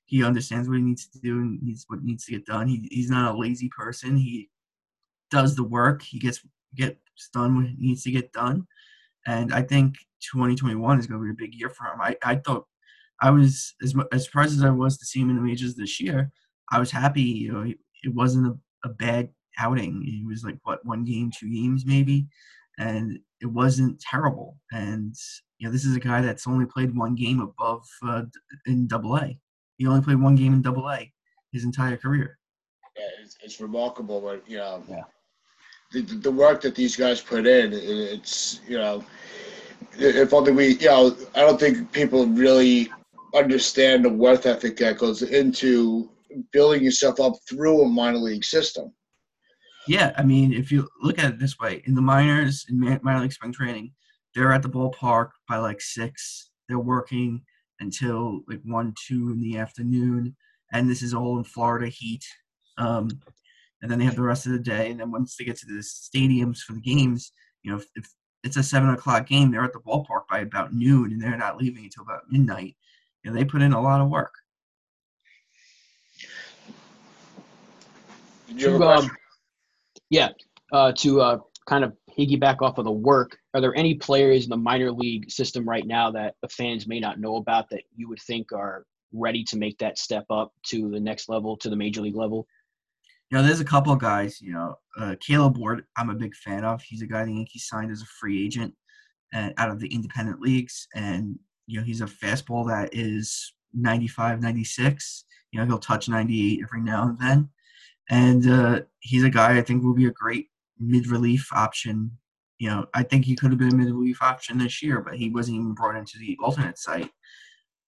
He 0.06 0.24
understands 0.24 0.68
what 0.68 0.78
he 0.78 0.84
needs 0.84 1.08
to 1.08 1.20
do 1.20 1.40
and 1.40 1.62
needs 1.62 1.86
what 1.88 2.04
needs 2.04 2.26
to 2.26 2.32
get 2.32 2.46
done. 2.46 2.68
He, 2.68 2.88
he's 2.92 3.10
not 3.10 3.34
a 3.34 3.38
lazy 3.38 3.70
person. 3.70 4.18
He 4.18 4.50
does 5.30 5.56
the 5.56 5.64
work. 5.64 6.02
He 6.02 6.20
gets 6.20 6.42
gets 6.76 6.98
done 7.34 7.56
what 7.56 7.66
needs 7.78 8.04
to 8.04 8.12
get 8.12 8.32
done. 8.34 8.68
And 9.28 9.54
I 9.54 9.62
think 9.62 9.96
2021 10.32 11.00
is 11.00 11.08
going 11.08 11.20
to 11.20 11.26
be 11.26 11.32
a 11.32 11.48
big 11.48 11.56
year 11.56 11.70
for 11.70 11.86
him. 11.86 12.02
I, 12.02 12.16
I 12.24 12.36
thought 12.36 12.66
I 13.22 13.30
was 13.30 13.76
as 13.84 13.96
as 14.12 14.26
surprised 14.26 14.58
as 14.58 14.64
I 14.64 14.70
was 14.70 14.98
to 14.98 15.06
see 15.06 15.22
him 15.22 15.30
in 15.30 15.36
the 15.36 15.42
majors 15.42 15.76
this 15.76 16.00
year. 16.00 16.32
I 16.72 16.80
was 16.80 16.92
happy. 16.92 17.22
You 17.22 17.52
know, 17.52 17.74
it 18.04 18.14
wasn't 18.14 18.48
a, 18.48 18.88
a 18.88 18.94
bad 18.94 19.30
outing. 19.60 20.04
It 20.06 20.28
was 20.28 20.44
like 20.44 20.58
what 20.64 20.86
one 20.86 21.06
game, 21.06 21.32
two 21.32 21.52
games 21.52 21.86
maybe, 21.86 22.28
and 22.82 23.20
it 23.42 23.46
wasn't 23.46 24.00
terrible. 24.02 24.58
And 24.72 25.14
you 25.60 25.68
know, 25.68 25.72
this 25.72 25.86
is 25.86 25.96
a 25.96 26.00
guy 26.00 26.22
that's 26.22 26.48
only 26.48 26.66
played 26.66 26.96
one 26.96 27.16
game 27.16 27.40
above 27.40 27.86
uh, 28.08 28.24
in 28.66 28.88
Double 28.88 29.16
A. 29.18 29.38
He 29.78 29.88
only 29.88 30.02
played 30.02 30.22
one 30.22 30.36
game 30.36 30.54
in 30.54 30.62
Double 30.62 30.90
A 30.90 31.12
his 31.54 31.64
entire 31.64 31.98
career. 31.98 32.38
Yeah, 32.98 33.04
it's, 33.24 33.38
it's 33.44 33.62
remarkable, 33.62 34.20
but 34.22 34.44
you 34.50 34.58
know, 34.58 34.84
Yeah. 34.90 35.04
the, 35.94 36.02
the 36.02 36.16
the 36.16 36.32
work 36.32 36.62
that 36.62 36.76
these 36.76 36.96
guys 36.96 37.22
put 37.22 37.46
in, 37.46 37.72
it's 37.74 38.62
you 38.68 38.78
know, 38.78 39.04
if 39.98 40.34
only 40.34 40.52
we, 40.52 40.66
you 40.78 40.88
know, 40.88 41.16
I 41.36 41.42
don't 41.42 41.60
think 41.60 41.92
people 41.92 42.26
really 42.28 42.90
understand 43.36 44.06
the 44.06 44.10
worth 44.10 44.46
ethic 44.46 44.76
that 44.78 44.98
goes 44.98 45.22
into 45.22 46.10
building 46.52 46.84
yourself 46.84 47.20
up 47.20 47.34
through 47.48 47.84
a 47.84 47.88
minor 47.88 48.18
league 48.18 48.44
system. 48.44 48.94
Yeah, 49.88 50.14
I 50.18 50.24
mean, 50.24 50.54
if 50.54 50.72
you 50.72 50.88
look 51.02 51.18
at 51.18 51.26
it 51.26 51.40
this 51.40 51.58
way, 51.60 51.82
in 51.86 51.96
the 51.96 52.02
minors, 52.02 52.66
in 52.70 52.80
minor 53.02 53.22
league 53.22 53.34
spring 53.34 53.52
training, 53.52 53.94
they're 54.36 54.54
at 54.54 54.62
the 54.62 54.70
ballpark 54.70 55.30
by 55.48 55.58
like 55.58 55.82
six. 55.82 56.52
They're 56.68 56.80
working 56.80 57.42
until 57.80 58.42
like 58.48 58.62
one, 58.64 58.94
two 59.08 59.32
in 59.32 59.42
the 59.42 59.58
afternoon, 59.58 60.36
and 60.72 60.90
this 60.90 61.02
is 61.02 61.14
all 61.14 61.38
in 61.38 61.44
Florida 61.44 61.88
heat. 61.88 62.24
Um, 62.78 63.10
and 63.82 63.90
then 63.90 63.98
they 63.98 64.06
have 64.06 64.16
the 64.16 64.22
rest 64.22 64.46
of 64.46 64.52
the 64.52 64.60
day, 64.60 64.92
and 64.92 65.00
then 65.00 65.12
once 65.12 65.36
they 65.36 65.44
get 65.44 65.58
to 65.58 65.66
the 65.66 65.80
stadiums 65.80 66.60
for 66.60 66.74
the 66.74 66.82
games, 66.82 67.32
you 67.64 67.72
know, 67.72 67.78
if, 67.78 67.86
if 67.96 68.08
it's 68.44 68.58
a 68.58 68.64
seven 68.64 68.90
o'clock 68.92 69.28
game, 69.28 69.52
they're 69.52 69.64
at 69.64 69.74
the 69.74 69.80
ballpark 69.80 70.28
by 70.30 70.40
about 70.40 70.74
noon, 70.74 71.12
and 71.12 71.22
they're 71.22 71.38
not 71.38 71.58
leaving 71.58 71.84
until 71.84 72.04
about 72.04 72.30
midnight. 72.30 72.76
And 73.26 73.36
they 73.36 73.46
put 73.46 73.62
in 73.62 73.74
a 73.74 73.82
lot 73.82 74.02
of 74.02 74.10
work. 74.10 74.34
Did 78.48 78.62
you 78.62 78.72
have 78.72 78.82
a 78.82 78.86
um, 78.86 78.98
question? 79.00 79.16
Yeah, 80.12 80.30
uh, 80.74 80.92
to 80.98 81.22
uh, 81.22 81.38
kind 81.68 81.86
of 81.86 81.94
piggyback 82.18 82.62
off 82.62 82.78
of 82.78 82.84
the 82.84 82.92
work, 82.92 83.38
are 83.54 83.62
there 83.62 83.74
any 83.76 83.96
players 83.96 84.44
in 84.44 84.50
the 84.50 84.58
minor 84.58 84.92
league 84.92 85.32
system 85.32 85.68
right 85.68 85.88
now 85.88 86.12
that 86.12 86.36
the 86.42 86.50
fans 86.50 86.86
may 86.86 87.00
not 87.00 87.20
know 87.20 87.38
about 87.38 87.70
that 87.70 87.84
you 87.96 88.10
would 88.10 88.20
think 88.22 88.52
are 88.52 88.86
ready 89.14 89.44
to 89.46 89.58
make 89.58 89.78
that 89.78 89.98
step 89.98 90.26
up 90.30 90.52
to 90.64 90.90
the 90.90 91.00
next 91.00 91.30
level, 91.30 91.56
to 91.58 91.70
the 91.70 91.78
major 91.78 92.02
league 92.02 92.18
level? 92.18 92.46
You 93.30 93.38
know, 93.38 93.44
there's 93.44 93.62
a 93.62 93.66
couple 93.66 93.94
of 93.94 94.00
guys. 94.00 94.42
You 94.42 94.52
know, 94.52 94.76
uh, 95.00 95.16
Kaleb 95.26 95.58
Ort, 95.58 95.86
I'm 95.98 96.10
a 96.10 96.16
big 96.16 96.36
fan 96.36 96.66
of. 96.66 96.82
He's 96.82 97.02
a 97.02 97.08
guy 97.08 97.24
the 97.24 97.34
Yankees 97.34 97.68
signed 97.70 97.90
as 97.90 98.02
a 98.02 98.06
free 98.20 98.46
agent 98.46 98.74
and 99.34 99.54
out 99.58 99.72
of 99.72 99.80
the 99.80 99.88
independent 99.88 100.42
leagues, 100.42 100.90
and 100.94 101.40
you 101.68 101.80
know, 101.80 101.86
he's 101.86 102.02
a 102.02 102.06
fastball 102.06 102.68
that 102.68 102.90
is 102.92 103.54
95, 103.74 104.42
96. 104.42 105.24
You 105.54 105.62
know, 105.62 105.66
he'll 105.66 105.80
touch 105.80 106.10
98 106.10 106.60
every 106.62 106.82
now 106.82 107.04
and 107.04 107.18
then, 107.18 107.50
and 108.10 108.50
uh, 108.50 108.82
he's 109.00 109.24
a 109.24 109.30
guy 109.30 109.58
I 109.58 109.62
think 109.62 109.84
will 109.84 109.94
be 109.94 110.08
a 110.08 110.12
great 110.12 110.48
mid-relief 110.80 111.48
option. 111.54 112.12
You 112.58 112.70
know, 112.70 112.86
I 112.94 113.04
think 113.04 113.26
he 113.26 113.36
could 113.36 113.52
have 113.52 113.60
been 113.60 113.74
a 113.74 113.76
mid-relief 113.76 114.22
option 114.22 114.58
this 114.58 114.84
year, 114.84 115.02
but 115.02 115.16
he 115.16 115.30
wasn't 115.30 115.58
even 115.58 115.74
brought 115.74 115.96
into 115.96 116.18
the 116.20 116.38
alternate 116.42 116.78
site. 116.78 117.10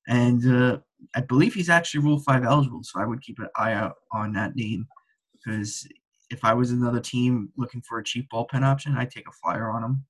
And 0.08 0.46
uh, 0.52 0.80
I 1.16 1.22
believe 1.22 1.54
he's 1.54 1.70
actually 1.70 2.04
Rule 2.04 2.20
Five 2.20 2.44
eligible, 2.44 2.84
so 2.84 3.00
I 3.00 3.06
would 3.06 3.22
keep 3.22 3.40
an 3.40 3.50
eye 3.56 3.74
out 3.74 3.96
on 4.12 4.34
that 4.34 4.56
name 4.56 4.88
because 5.34 5.88
if 6.30 6.44
I 6.44 6.54
was 6.54 6.72
another 6.72 7.00
team 7.00 7.50
looking 7.58 7.82
for 7.82 8.00
a 8.00 8.04
cheap 8.04 8.28
bullpen 8.34 8.64
option, 8.64 8.96
I'd 8.98 9.12
take 9.12 9.28
a 9.28 9.32
flyer 9.32 9.70
on 9.70 9.84
him. 9.84 10.06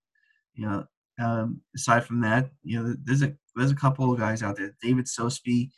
You 0.56 0.66
know, 0.68 0.86
um, 1.20 1.62
aside 1.76 2.06
from 2.06 2.22
that, 2.22 2.50
you 2.63 2.82
know, 2.82 2.96
there's 3.04 3.22
a 3.22 3.34
there's 3.56 3.72
a 3.72 3.76
couple 3.76 4.12
of 4.12 4.20
guys 4.20 4.42
out 4.42 4.56
there. 4.56 4.76
David 4.82 5.06
Sosby 5.06 5.70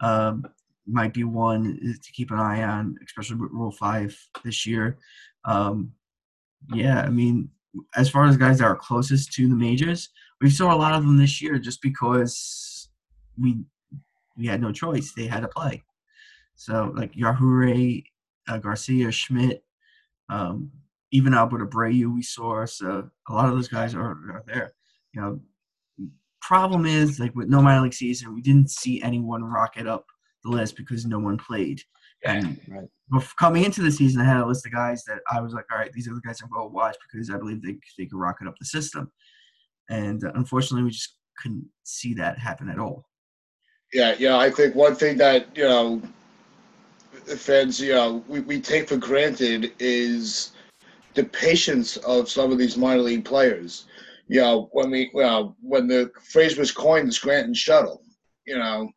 um, 0.00 0.44
might 0.88 1.12
be 1.12 1.24
one 1.24 1.78
to 2.02 2.12
keep 2.12 2.30
an 2.30 2.38
eye 2.38 2.62
on, 2.62 2.96
especially 3.04 3.36
with 3.36 3.52
Rule 3.52 3.70
Five 3.70 4.16
this 4.44 4.66
year. 4.66 4.98
Um, 5.44 5.92
yeah, 6.74 7.02
I 7.02 7.10
mean, 7.10 7.50
as 7.96 8.10
far 8.10 8.26
as 8.26 8.36
guys 8.36 8.58
that 8.58 8.64
are 8.64 8.76
closest 8.76 9.32
to 9.34 9.48
the 9.48 9.54
majors, 9.54 10.08
we 10.40 10.50
saw 10.50 10.74
a 10.74 10.76
lot 10.76 10.94
of 10.94 11.02
them 11.02 11.16
this 11.16 11.40
year 11.42 11.58
just 11.58 11.82
because 11.82 12.88
we 13.40 13.58
we 14.36 14.46
had 14.46 14.60
no 14.60 14.72
choice; 14.72 15.12
they 15.12 15.26
had 15.26 15.40
to 15.40 15.48
play. 15.48 15.82
So 16.54 16.92
like 16.96 17.12
Yajure, 17.12 18.04
uh, 18.48 18.58
Garcia, 18.58 19.12
Schmidt, 19.12 19.62
um, 20.28 20.70
even 21.12 21.34
Albert 21.34 21.70
Abreu, 21.70 22.14
we 22.14 22.22
saw. 22.22 22.64
So 22.64 23.10
a 23.28 23.32
lot 23.32 23.48
of 23.48 23.54
those 23.54 23.68
guys 23.68 23.94
are, 23.94 24.10
are 24.10 24.44
there. 24.46 24.72
You 25.12 25.20
know, 25.20 25.40
problem 26.40 26.86
is 26.86 27.20
like 27.20 27.34
with 27.34 27.48
no 27.48 27.62
minor 27.62 27.82
league 27.82 27.94
season, 27.94 28.34
we 28.34 28.42
didn't 28.42 28.70
see 28.70 29.02
anyone 29.02 29.44
rocket 29.44 29.86
up 29.86 30.06
the 30.48 30.56
list 30.56 30.76
because 30.76 31.04
no 31.04 31.18
one 31.18 31.36
played. 31.36 31.80
And 32.24 32.60
Right. 32.68 32.88
coming 33.36 33.64
into 33.64 33.82
the 33.82 33.92
season, 33.92 34.20
I 34.20 34.24
had 34.24 34.38
a 34.38 34.46
list 34.46 34.66
of 34.66 34.72
guys 34.72 35.04
that 35.04 35.20
I 35.30 35.40
was 35.40 35.52
like, 35.52 35.64
all 35.70 35.78
right, 35.78 35.92
these 35.92 36.08
are 36.08 36.14
the 36.14 36.20
guys 36.20 36.40
I'm 36.42 36.50
going 36.50 36.68
to 36.68 36.74
watch 36.74 36.96
because 37.10 37.30
I 37.30 37.38
believe 37.38 37.62
they 37.62 37.78
they 37.96 38.06
could 38.06 38.18
rocket 38.18 38.48
up 38.48 38.54
the 38.58 38.66
system. 38.66 39.10
And 39.88 40.24
uh, 40.24 40.32
unfortunately, 40.34 40.84
we 40.84 40.90
just 40.90 41.16
couldn't 41.40 41.66
see 41.84 42.14
that 42.14 42.38
happen 42.38 42.68
at 42.68 42.78
all. 42.78 43.06
Yeah, 43.92 44.14
you 44.18 44.28
know, 44.28 44.38
I 44.38 44.50
think 44.50 44.74
one 44.74 44.94
thing 44.94 45.16
that, 45.18 45.46
you 45.56 45.64
know, 45.64 46.02
fans, 47.36 47.80
you 47.80 47.94
know, 47.94 48.22
we, 48.28 48.40
we 48.40 48.60
take 48.60 48.88
for 48.88 48.96
granted 48.96 49.72
is 49.78 50.52
the 51.14 51.24
patience 51.24 51.96
of 51.98 52.28
some 52.28 52.52
of 52.52 52.58
these 52.58 52.76
minor 52.76 53.00
league 53.00 53.24
players. 53.24 53.86
You 54.26 54.42
know, 54.42 54.68
when 54.72 54.90
we, 54.90 55.10
well, 55.14 55.56
when 55.60 55.86
the 55.86 56.10
phrase 56.30 56.58
was 56.58 56.70
coined, 56.70 57.08
the 57.08 57.12
Scranton 57.12 57.54
shuttle, 57.54 58.02
you 58.46 58.58
know, 58.58 58.90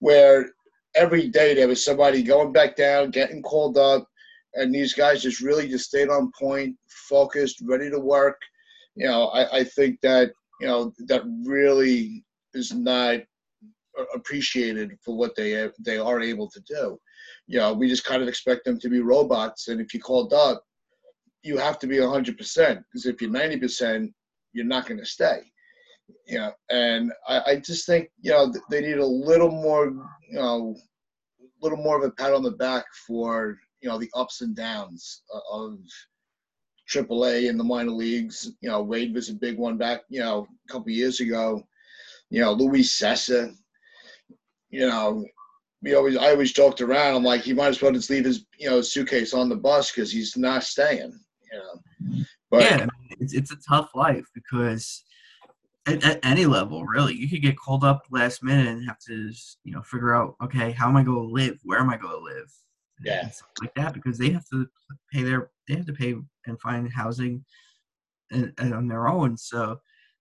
where 0.00 0.50
every 0.94 1.28
day 1.28 1.54
there 1.54 1.68
was 1.68 1.84
somebody 1.84 2.22
going 2.22 2.52
back 2.52 2.76
down, 2.76 3.10
getting 3.10 3.42
called 3.42 3.78
up, 3.78 4.06
and 4.54 4.74
these 4.74 4.94
guys 4.94 5.22
just 5.22 5.40
really 5.40 5.68
just 5.68 5.86
stayed 5.86 6.08
on 6.08 6.32
point, 6.38 6.76
focused, 7.08 7.62
ready 7.64 7.90
to 7.90 7.98
work. 7.98 8.40
You 8.96 9.06
know, 9.06 9.26
I, 9.28 9.58
I 9.58 9.64
think 9.64 10.00
that, 10.02 10.32
you 10.60 10.66
know, 10.66 10.92
that 11.06 11.22
really 11.44 12.24
is 12.54 12.72
not 12.72 13.20
appreciated 14.14 14.96
for 15.04 15.16
what 15.16 15.34
they 15.36 15.68
they 15.78 15.98
are 15.98 16.20
able 16.20 16.48
to 16.50 16.60
do. 16.60 16.98
You 17.46 17.58
know, 17.58 17.72
we 17.72 17.88
just 17.88 18.04
kind 18.04 18.22
of 18.22 18.28
expect 18.28 18.64
them 18.64 18.78
to 18.80 18.88
be 18.88 19.00
robots, 19.00 19.68
and 19.68 19.80
if 19.80 19.94
you 19.94 20.00
called 20.00 20.32
up, 20.32 20.64
you 21.42 21.56
have 21.56 21.78
to 21.78 21.86
be 21.86 21.96
100% 21.96 22.36
because 22.36 23.06
if 23.06 23.20
you're 23.20 23.30
90%, 23.30 24.12
you're 24.52 24.64
not 24.64 24.86
going 24.86 24.98
to 24.98 25.06
stay. 25.06 25.40
You 26.26 26.38
know, 26.38 26.52
and 26.70 27.12
I, 27.28 27.40
I 27.46 27.56
just 27.56 27.86
think 27.86 28.10
you 28.20 28.32
know 28.32 28.52
they 28.70 28.80
need 28.80 28.98
a 28.98 29.06
little 29.06 29.50
more, 29.50 29.86
you 30.28 30.38
know, 30.38 30.76
a 31.40 31.44
little 31.64 31.78
more 31.78 31.96
of 31.96 32.04
a 32.04 32.10
pat 32.10 32.32
on 32.32 32.42
the 32.42 32.52
back 32.52 32.84
for 33.06 33.58
you 33.80 33.88
know 33.88 33.98
the 33.98 34.10
ups 34.14 34.40
and 34.40 34.54
downs 34.54 35.22
of 35.50 35.78
AAA 36.90 37.48
and 37.48 37.58
the 37.58 37.64
minor 37.64 37.92
leagues. 37.92 38.52
You 38.60 38.70
know, 38.70 38.82
Wade 38.82 39.14
was 39.14 39.28
a 39.28 39.34
big 39.34 39.58
one 39.58 39.76
back, 39.76 40.00
you 40.08 40.20
know, 40.20 40.46
a 40.68 40.72
couple 40.72 40.90
years 40.90 41.20
ago. 41.20 41.62
You 42.30 42.42
know, 42.42 42.52
Luis 42.52 42.96
Cessa, 42.98 43.52
you 44.70 44.88
know, 44.88 45.24
we 45.82 45.94
always 45.94 46.16
I 46.16 46.30
always 46.30 46.52
joked 46.52 46.80
around. 46.80 47.16
I'm 47.16 47.24
like, 47.24 47.42
he 47.42 47.52
might 47.52 47.68
as 47.68 47.82
well 47.82 47.92
just 47.92 48.10
leave 48.10 48.24
his 48.24 48.44
you 48.58 48.68
know 48.68 48.80
suitcase 48.80 49.34
on 49.34 49.48
the 49.48 49.56
bus 49.56 49.90
because 49.90 50.12
he's 50.12 50.36
not 50.36 50.64
staying. 50.64 51.18
You 51.52 51.58
know, 51.58 52.24
but 52.50 52.62
yeah, 52.62 52.86
it's 53.18 53.34
it's 53.34 53.52
a 53.52 53.56
tough 53.68 53.90
life 53.94 54.26
because 54.34 55.02
at, 55.86 56.04
at 56.04 56.24
any 56.24 56.46
level, 56.46 56.84
really, 56.84 57.14
you 57.14 57.28
could 57.28 57.42
get 57.42 57.58
called 57.58 57.84
up 57.84 58.02
last 58.10 58.42
minute 58.42 58.66
and 58.66 58.86
have 58.86 58.98
to 59.08 59.32
you 59.64 59.72
know 59.72 59.82
figure 59.82 60.14
out 60.14 60.36
okay, 60.42 60.72
how 60.72 60.88
am 60.88 60.96
I 60.96 61.02
going 61.02 61.28
to 61.28 61.34
live? 61.34 61.58
Where 61.64 61.78
am 61.78 61.90
I 61.90 61.96
going 61.96 62.16
to 62.16 62.24
live? 62.24 62.50
Yeah. 63.02 63.30
Like 63.60 63.74
that 63.74 63.94
because 63.94 64.18
they 64.18 64.30
have 64.30 64.46
to 64.50 64.66
pay 65.12 65.22
their 65.22 65.50
they 65.68 65.74
have 65.74 65.86
to 65.86 65.92
pay 65.92 66.16
and 66.46 66.60
find 66.60 66.90
housing 66.92 67.44
and, 68.30 68.52
and 68.58 68.74
on 68.74 68.88
their 68.88 69.08
own. 69.08 69.36
So 69.36 69.80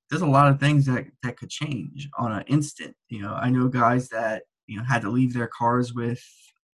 there's 0.09 0.21
a 0.21 0.27
lot 0.27 0.49
of 0.49 0.59
things 0.59 0.85
that 0.85 1.05
that 1.23 1.37
could 1.37 1.49
change 1.49 2.09
on 2.17 2.31
an 2.31 2.43
instant. 2.47 2.95
You 3.09 3.21
know, 3.21 3.33
I 3.33 3.49
know 3.49 3.67
guys 3.67 4.09
that 4.09 4.43
you 4.67 4.77
know 4.77 4.83
had 4.83 5.01
to 5.03 5.09
leave 5.09 5.33
their 5.33 5.47
cars 5.47 5.93
with 5.93 6.23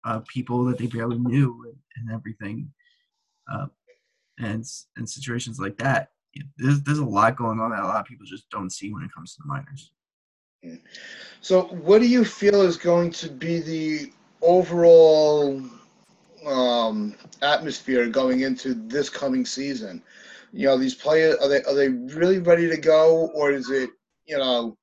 uh, 0.05 0.21
people 0.29 0.65
that 0.65 0.79
they 0.79 0.87
barely 0.87 1.19
knew 1.19 1.65
and, 1.67 1.77
and 1.97 2.15
everything, 2.15 2.73
uh, 3.51 3.67
and 4.39 4.65
and 4.97 5.09
situations 5.09 5.59
like 5.59 5.79
that. 5.79 6.09
There's 6.57 6.83
there's 6.83 6.99
a 6.99 7.05
lot 7.05 7.37
going 7.37 7.61
on 7.61 7.71
that 7.71 7.81
a 7.81 7.87
lot 7.87 8.01
of 8.01 8.07
people 8.07 8.27
just 8.27 8.49
don't 8.51 8.71
see 8.71 8.93
when 8.93 9.03
it 9.03 9.13
comes 9.13 9.35
to 9.35 9.43
the 9.43 9.49
minors. 9.49 9.93
So, 11.41 11.63
what 11.65 12.01
do 12.01 12.07
you 12.07 12.25
feel 12.25 12.63
is 12.63 12.77
going 12.77 13.11
to 13.13 13.29
be 13.29 13.61
the 13.61 14.13
overall 14.41 15.61
um, 16.47 17.17
atmosphere 17.43 18.09
going 18.09 18.41
into 18.41 18.75
this 18.75 19.09
coming 19.09 19.45
season? 19.45 20.03
You 20.53 20.67
know, 20.67 20.79
these 20.79 20.95
players 20.95 21.37
are 21.37 21.49
they 21.49 21.63
are 21.65 21.75
they 21.75 21.89
really 21.89 22.39
ready 22.39 22.69
to 22.69 22.77
go, 22.77 23.31
or 23.35 23.51
is 23.51 23.71
it 23.71 23.91
you 24.27 24.39
know, 24.39 24.77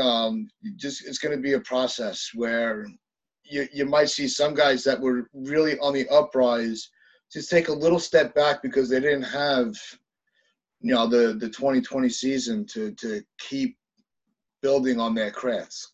um, 0.00 0.48
just 0.76 1.06
it's 1.06 1.18
going 1.18 1.36
to 1.36 1.42
be 1.42 1.52
a 1.52 1.60
process 1.60 2.30
where 2.34 2.86
you 3.44 3.68
you 3.72 3.84
might 3.84 4.08
see 4.08 4.26
some 4.26 4.54
guys 4.54 4.82
that 4.84 5.00
were 5.00 5.28
really 5.34 5.78
on 5.78 5.92
the 5.92 6.08
uprise 6.08 6.90
just 7.32 7.50
take 7.50 7.68
a 7.68 7.72
little 7.72 7.98
step 7.98 8.34
back 8.34 8.62
because 8.62 8.88
they 8.88 9.00
didn't 9.00 9.22
have 9.22 9.74
you 10.86 10.94
know 10.94 11.08
the 11.08 11.34
the 11.34 11.48
2020 11.48 12.08
season 12.08 12.64
to 12.66 12.92
to 12.92 13.20
keep 13.40 13.76
building 14.62 15.00
on 15.00 15.16
their 15.16 15.32
crafts. 15.32 15.92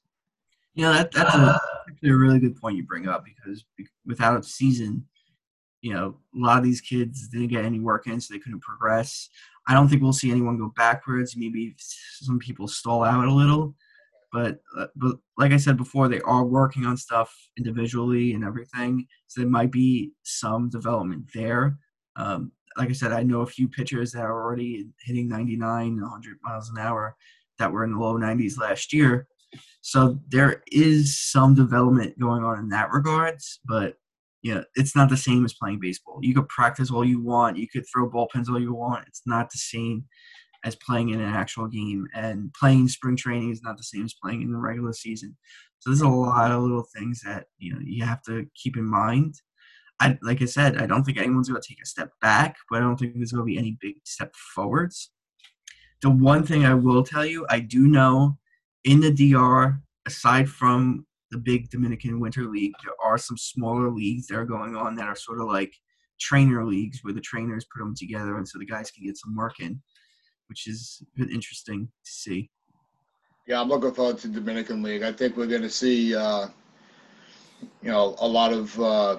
Know, 0.75 0.93
that, 0.93 1.11
that's 1.13 1.35
a, 1.35 1.59
actually 1.89 2.11
a 2.11 2.17
really 2.17 2.39
good 2.39 2.61
point 2.61 2.77
you 2.77 2.85
bring 2.85 3.09
up 3.09 3.25
because 3.25 3.65
without 4.07 4.39
a 4.39 4.43
season, 4.43 5.07
you 5.81 5.95
know, 5.95 6.19
a 6.35 6.39
lot 6.39 6.59
of 6.59 6.65
these 6.65 6.83
kids 6.83 7.29
didn't 7.29 7.49
get 7.49 7.65
any 7.65 7.81
work 7.81 8.07
in, 8.07 8.21
so 8.21 8.35
they 8.35 8.41
couldn't 8.41 8.61
progress. 8.61 9.31
I 9.67 9.73
don't 9.73 9.89
think 9.89 10.03
we'll 10.03 10.13
see 10.13 10.31
anyone 10.31 10.59
go 10.59 10.73
backwards. 10.77 11.37
Maybe 11.39 11.75
some 12.21 12.39
people 12.39 12.69
stall 12.69 13.03
out 13.03 13.27
a 13.27 13.33
little, 13.33 13.75
but 14.31 14.59
uh, 14.77 14.89
but 14.97 15.17
like 15.39 15.53
I 15.53 15.57
said 15.57 15.79
before, 15.79 16.09
they 16.09 16.21
are 16.21 16.45
working 16.45 16.85
on 16.85 16.99
stuff 16.99 17.35
individually 17.57 18.35
and 18.35 18.45
everything. 18.45 19.07
So 19.27 19.41
there 19.41 19.51
might 19.51 19.73
be 19.73 20.13
some 20.23 20.69
development 20.69 21.31
there. 21.35 21.79
Um, 22.17 22.53
like 22.77 22.91
I 22.91 22.93
said, 22.93 23.13
I 23.13 23.23
know 23.23 23.41
a 23.43 23.47
few 23.47 23.69
pitchers 23.69 24.13
that 24.13 24.25
are 24.25 24.43
already 24.45 24.87
hitting 25.01 25.29
99, 25.29 26.01
100 26.01 26.37
miles 26.43 26.71
an 26.71 26.79
hour 26.79 27.17
that 27.59 27.73
were 27.73 27.85
in 27.85 27.93
the 27.93 27.99
low 27.99 28.15
90s 28.15 28.59
last 28.59 28.93
year. 28.93 29.27
So 29.81 30.19
there 30.29 30.63
is 30.71 31.19
some 31.19 31.55
development 31.55 32.19
going 32.19 32.43
on 32.43 32.59
in 32.59 32.69
that 32.71 32.91
regards, 32.91 33.61
but 33.65 33.97
you 34.43 34.55
know, 34.55 34.65
it's 34.75 34.97
not 34.97 35.09
the 35.09 35.17
same 35.17 35.45
as 35.45 35.55
playing 35.55 35.79
baseball. 35.81 36.19
You 36.21 36.35
could 36.35 36.49
practice 36.49 36.91
all 36.91 37.05
you 37.05 37.23
want, 37.23 37.57
you 37.57 37.69
could 37.69 37.85
throw 37.93 38.11
bullpens 38.11 38.49
all 38.49 38.61
you 38.61 38.75
want. 38.75 39.07
It's 39.07 39.23
not 39.27 39.51
the 39.51 39.59
same 39.59 40.05
as 40.65 40.77
playing 40.77 41.11
in 41.11 41.21
an 41.21 41.33
actual 41.33 41.67
game, 41.67 42.07
and 42.15 42.53
playing 42.55 42.89
spring 42.89 43.17
training 43.17 43.51
is 43.51 43.63
not 43.63 43.77
the 43.77 43.83
same 43.83 44.05
as 44.05 44.15
playing 44.23 44.43
in 44.43 44.53
the 44.53 44.59
regular 44.59 44.93
season. 44.93 45.37
So 45.81 45.91
there's 45.91 46.03
a 46.03 46.09
lot 46.09 46.53
of 46.53 46.63
little 46.63 46.87
things 46.97 47.21
that 47.25 47.47
you 47.59 47.73
know 47.73 47.81
you 47.83 48.05
have 48.05 48.23
to 48.25 48.47
keep 48.55 48.77
in 48.77 48.85
mind. 48.85 49.35
I 50.03 50.19
like 50.21 50.43
I 50.43 50.47
said, 50.47 50.79
I 50.79 50.87
don't 50.87 51.05
think 51.05 51.17
anyone's 51.17 51.49
going 51.49 51.63
to 51.63 51.69
take 51.69 51.81
a 51.81 51.87
step 51.87 52.11
back, 52.21 52.57
but 52.69 52.79
I 52.79 52.81
don't 52.81 52.97
think 52.97 53.15
there's 53.15 53.31
going 53.31 53.47
to 53.47 53.53
be 53.53 53.57
any 53.57 53.79
big 53.81 53.97
step 54.03 54.35
forwards. 54.35 55.11
The 56.01 56.11
one 56.11 56.45
thing 56.45 56.67
I 56.67 56.75
will 56.75 57.05
tell 57.05 57.25
you, 57.25 57.47
I 57.49 57.61
do 57.61 57.87
know 57.87 58.37
in 58.83 58.99
the 58.99 59.13
DR, 59.13 59.81
aside 60.05 60.49
from 60.49 61.07
the 61.31 61.39
big 61.39 61.71
Dominican 61.71 62.19
Winter 62.19 62.47
League, 62.47 62.73
there 62.83 62.95
are 63.01 63.17
some 63.17 63.39
smaller 63.39 63.91
leagues 63.93 64.27
that 64.27 64.37
are 64.37 64.45
going 64.45 64.75
on 64.75 64.97
that 64.97 65.07
are 65.07 65.15
sort 65.15 65.41
of 65.41 65.47
like 65.47 65.73
trainer 66.19 66.65
leagues 66.65 66.99
where 67.03 67.15
the 67.15 67.21
trainers 67.21 67.65
put 67.73 67.79
them 67.79 67.95
together 67.95 68.39
and 68.39 68.49
so 68.49 68.59
the 68.59 68.67
guys 68.67 68.91
can 68.91 69.07
get 69.07 69.17
some 69.17 69.37
work 69.37 69.61
in, 69.61 69.81
which 70.49 70.67
is 70.67 71.01
interesting 71.17 71.87
to 72.05 72.11
see. 72.11 72.51
Yeah, 73.47 73.61
I'm 73.61 73.69
looking 73.69 73.93
forward 73.93 74.19
to 74.19 74.29
Dominican 74.29 74.83
League. 74.83 75.05
I 75.05 75.13
think 75.13 75.37
we're 75.37 75.47
going 75.47 75.63
to 75.63 75.71
see, 75.71 76.17
uh, 76.17 76.49
you 77.83 77.91
know, 77.93 78.17
a 78.19 78.27
lot 78.27 78.53
of 78.53 78.81
uh, 78.81 79.17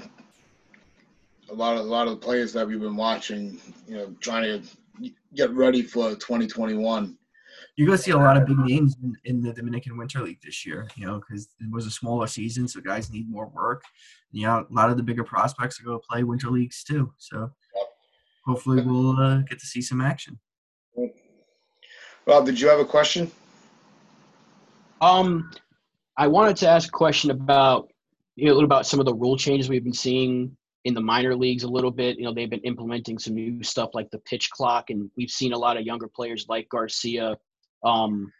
a 1.50 1.54
lot 1.54 1.76
of 1.76 1.82
a 1.82 1.90
lot 1.90 2.08
of 2.08 2.20
the 2.20 2.26
players 2.26 2.54
that 2.54 2.68
we've 2.68 2.80
been 2.80 2.96
watching, 2.96 3.60
you 3.88 3.96
know, 3.96 4.16
trying 4.20 4.44
to 4.44 5.12
get 5.36 5.52
ready 5.52 5.82
for 5.82 6.12
2021. 6.12 7.18
You're 7.76 7.88
going 7.88 7.98
to 7.98 8.04
see 8.04 8.12
a 8.12 8.18
lot 8.18 8.38
of 8.38 8.46
big 8.46 8.60
names 8.60 8.96
in, 9.02 9.18
in 9.26 9.42
the 9.42 9.52
Dominican 9.52 9.98
Winter 9.98 10.22
League 10.22 10.40
this 10.44 10.64
year, 10.64 10.88
you 10.96 11.08
know, 11.08 11.20
because 11.20 11.50
it 11.60 11.72
was 11.72 11.88
a 11.88 11.92
smaller 11.92 12.28
season, 12.28 12.68
so 12.68 12.80
guys 12.82 13.12
need 13.12 13.28
more 13.28 13.48
work. 13.48 13.84
And, 14.32 14.42
you 14.42 14.48
know, 14.48 14.68
a 14.70 14.74
lot 14.74 14.92
of 14.92 14.98
the 14.98 15.02
bigger 15.02 15.24
prospects 15.24 15.80
are 15.80 15.84
going 15.84 16.00
to 16.00 16.08
play 16.08 16.24
Winter 16.24 16.52
Leagues 16.52 16.84
too. 16.84 17.12
So 17.18 17.52
hopefully 18.46 18.84
we'll 18.84 19.18
uh, 19.20 19.38
get 19.50 19.58
to 19.60 19.66
see 19.66 19.82
some 19.82 20.02
action. 20.02 20.40
Rob, 22.28 22.46
did 22.46 22.60
you 22.60 22.68
have 22.68 22.80
a 22.80 22.86
question? 22.86 23.32
Um, 25.02 25.50
I 26.16 26.28
wanted 26.28 26.56
to 26.58 26.70
ask 26.70 26.90
a 26.90 26.92
question 26.92 27.32
about 27.32 27.92
you 28.36 28.46
know, 28.46 28.52
a 28.52 28.56
little 28.56 28.66
about 28.66 28.86
some 28.86 29.00
of 29.00 29.06
the 29.06 29.14
rule 29.14 29.38
changes 29.38 29.68
we've 29.68 29.84
been 29.84 29.94
seeing 29.94 30.56
in 30.86 30.94
the 30.94 31.02
minor 31.02 31.36
leagues 31.36 31.64
a 31.64 31.70
little 31.70 31.92
bit. 31.92 32.18
You 32.18 32.26
know, 32.26 32.34
they've 32.34 32.50
been 32.50 32.60
implementing 32.62 33.18
some 33.18 33.36
new 33.36 33.64
stuff 33.64 33.92
like 33.94 34.10
the 34.12 34.20
pitch 34.20 34.50
clock, 34.50 34.90
and 34.90 35.10
we've 35.18 35.30
seen 35.30 35.54
a 35.54 35.58
lot 35.58 35.78
of 35.78 35.86
younger 35.86 36.08
players 36.08 36.46
like 36.50 36.70
Garcia 36.70 37.38
um, 37.84 38.32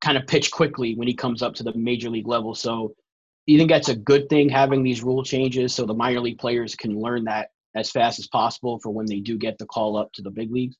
kind 0.00 0.16
of 0.16 0.26
pitch 0.26 0.50
quickly 0.50 0.94
when 0.94 1.08
he 1.08 1.14
comes 1.14 1.42
up 1.42 1.54
to 1.54 1.62
the 1.62 1.74
major 1.74 2.10
league 2.10 2.28
level. 2.28 2.54
So, 2.54 2.94
you 3.46 3.58
think 3.58 3.70
that's 3.70 3.88
a 3.88 3.96
good 3.96 4.28
thing 4.28 4.48
having 4.48 4.84
these 4.84 5.02
rule 5.02 5.24
changes 5.24 5.74
so 5.74 5.84
the 5.84 5.94
minor 5.94 6.20
league 6.20 6.38
players 6.38 6.76
can 6.76 7.00
learn 7.00 7.24
that 7.24 7.48
as 7.74 7.90
fast 7.90 8.18
as 8.18 8.28
possible 8.28 8.78
for 8.80 8.90
when 8.90 9.06
they 9.06 9.20
do 9.20 9.36
get 9.36 9.58
the 9.58 9.66
call 9.66 9.96
up 9.96 10.12
to 10.12 10.22
the 10.22 10.30
big 10.30 10.52
leagues? 10.52 10.76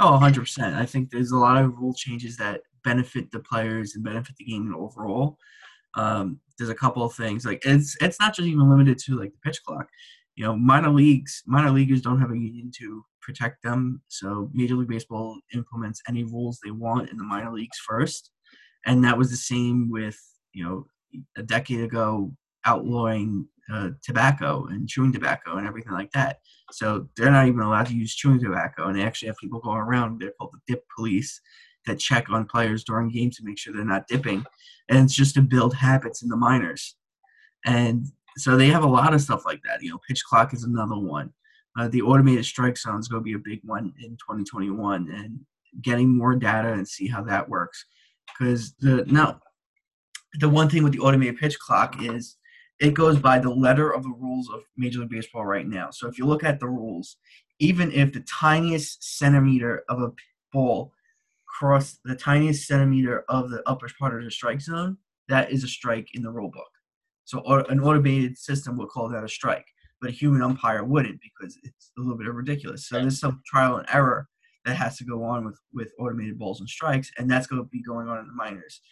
Oh, 0.00 0.18
100%. 0.20 0.74
I 0.74 0.86
think 0.86 1.10
there's 1.10 1.30
a 1.30 1.38
lot 1.38 1.62
of 1.62 1.78
rule 1.78 1.94
changes 1.94 2.36
that 2.38 2.62
benefit 2.82 3.30
the 3.30 3.40
players 3.40 3.94
and 3.94 4.04
benefit 4.04 4.34
the 4.36 4.44
game 4.44 4.74
overall. 4.76 5.38
Um, 5.96 6.40
there's 6.58 6.70
a 6.70 6.74
couple 6.74 7.04
of 7.04 7.14
things 7.14 7.44
like 7.44 7.62
it's 7.64 7.96
it's 8.00 8.20
not 8.20 8.34
just 8.34 8.46
even 8.48 8.68
limited 8.70 8.98
to 8.98 9.18
like 9.18 9.32
the 9.32 9.38
pitch 9.44 9.60
clock. 9.66 9.86
You 10.36 10.44
know, 10.44 10.56
minor 10.56 10.90
leagues, 10.90 11.42
minor 11.46 11.70
leaguers 11.70 12.00
don't 12.00 12.20
have 12.20 12.30
a 12.30 12.38
union 12.38 12.70
to 12.78 13.04
protect 13.22 13.62
them. 13.62 14.02
So 14.08 14.50
Major 14.52 14.74
League 14.74 14.88
Baseball 14.88 15.38
implements 15.54 16.02
any 16.08 16.24
rules 16.24 16.58
they 16.64 16.72
want 16.72 17.10
in 17.10 17.16
the 17.16 17.24
minor 17.24 17.52
leagues 17.52 17.78
first, 17.78 18.30
and 18.86 19.04
that 19.04 19.16
was 19.18 19.30
the 19.30 19.36
same 19.36 19.90
with 19.90 20.18
you 20.52 20.64
know 20.64 20.86
a 21.36 21.42
decade 21.42 21.80
ago. 21.80 22.32
outlawing 22.66 23.46
uh, 23.72 23.90
tobacco 24.02 24.66
and 24.66 24.88
chewing 24.88 25.12
tobacco 25.12 25.56
and 25.56 25.66
everything 25.66 25.92
like 25.92 26.10
that. 26.12 26.38
So 26.72 27.08
they're 27.16 27.30
not 27.30 27.46
even 27.46 27.60
allowed 27.60 27.86
to 27.86 27.94
use 27.94 28.14
chewing 28.14 28.40
tobacco, 28.40 28.88
and 28.88 28.96
they 28.96 29.02
actually 29.04 29.28
have 29.28 29.36
people 29.38 29.60
going 29.60 29.78
around. 29.80 30.20
They're 30.20 30.32
called 30.38 30.54
the 30.54 30.74
dip 30.74 30.84
police 30.96 31.40
that 31.86 31.98
check 31.98 32.30
on 32.30 32.46
players 32.46 32.84
during 32.84 33.10
games 33.10 33.36
to 33.36 33.44
make 33.44 33.58
sure 33.58 33.72
they're 33.72 33.84
not 33.84 34.08
dipping, 34.08 34.44
and 34.88 35.04
it's 35.04 35.14
just 35.14 35.34
to 35.34 35.42
build 35.42 35.74
habits 35.74 36.22
in 36.22 36.28
the 36.28 36.36
minors. 36.36 36.96
And 37.64 38.06
so 38.36 38.56
they 38.56 38.68
have 38.68 38.84
a 38.84 38.88
lot 38.88 39.14
of 39.14 39.20
stuff 39.20 39.44
like 39.44 39.60
that. 39.64 39.82
You 39.82 39.90
know, 39.90 40.00
pitch 40.06 40.22
clock 40.24 40.52
is 40.52 40.64
another 40.64 40.98
one. 40.98 41.32
Uh, 41.78 41.88
the 41.88 42.02
automated 42.02 42.44
strike 42.44 42.78
zone 42.78 43.00
is 43.00 43.08
going 43.08 43.20
to 43.20 43.24
be 43.24 43.34
a 43.34 43.38
big 43.38 43.60
one 43.64 43.92
in 44.00 44.10
2021, 44.10 45.10
and 45.10 45.40
getting 45.82 46.16
more 46.16 46.34
data 46.34 46.72
and 46.72 46.86
see 46.86 47.08
how 47.08 47.22
that 47.22 47.48
works. 47.48 47.84
Because 48.26 48.74
the 48.80 49.04
now, 49.06 49.40
the 50.40 50.48
one 50.48 50.68
thing 50.68 50.82
with 50.82 50.92
the 50.92 51.00
automated 51.00 51.38
pitch 51.38 51.58
clock 51.58 52.02
is 52.02 52.36
it 52.80 52.94
goes 52.94 53.18
by 53.18 53.38
the 53.38 53.50
letter 53.50 53.90
of 53.90 54.02
the 54.02 54.14
rules 54.18 54.48
of 54.50 54.62
Major 54.76 55.00
League 55.00 55.10
Baseball 55.10 55.44
right 55.44 55.66
now. 55.66 55.90
So 55.90 56.08
if 56.08 56.18
you 56.18 56.26
look 56.26 56.44
at 56.44 56.58
the 56.58 56.68
rules, 56.68 57.16
even 57.60 57.92
if 57.92 58.12
the 58.12 58.20
tiniest 58.20 59.18
centimeter 59.18 59.84
of 59.88 60.02
a 60.02 60.12
ball 60.52 60.92
cross 61.64 61.98
the 62.04 62.14
tiniest 62.14 62.66
centimeter 62.66 63.24
of 63.30 63.48
the 63.48 63.62
upper 63.66 63.88
part 63.98 64.18
of 64.18 64.22
the 64.22 64.30
strike 64.30 64.60
zone, 64.60 64.98
that 65.30 65.50
is 65.50 65.64
a 65.64 65.68
strike 65.68 66.08
in 66.12 66.22
the 66.22 66.30
rule 66.30 66.50
book. 66.50 66.68
So 67.24 67.42
an 67.70 67.80
automated 67.80 68.36
system 68.36 68.76
would 68.76 68.90
call 68.90 69.08
that 69.08 69.24
a 69.24 69.28
strike, 69.28 69.64
but 69.98 70.10
a 70.10 70.12
human 70.12 70.42
umpire 70.42 70.84
wouldn't 70.84 71.20
because 71.22 71.56
it's 71.62 71.90
a 71.96 72.02
little 72.02 72.18
bit 72.18 72.30
ridiculous. 72.30 72.86
So 72.86 73.00
there's 73.00 73.18
some 73.18 73.40
trial 73.46 73.76
and 73.76 73.88
error 73.90 74.28
that 74.66 74.76
has 74.76 74.98
to 74.98 75.04
go 75.04 75.24
on 75.24 75.46
with 75.46 75.58
with 75.72 75.90
automated 75.98 76.38
balls 76.38 76.60
and 76.60 76.68
strikes, 76.68 77.10
and 77.16 77.30
that's 77.30 77.46
going 77.46 77.62
to 77.62 77.68
be 77.70 77.82
going 77.82 78.08
on 78.08 78.18
in 78.18 78.26
the 78.26 78.34
minors. 78.34 78.82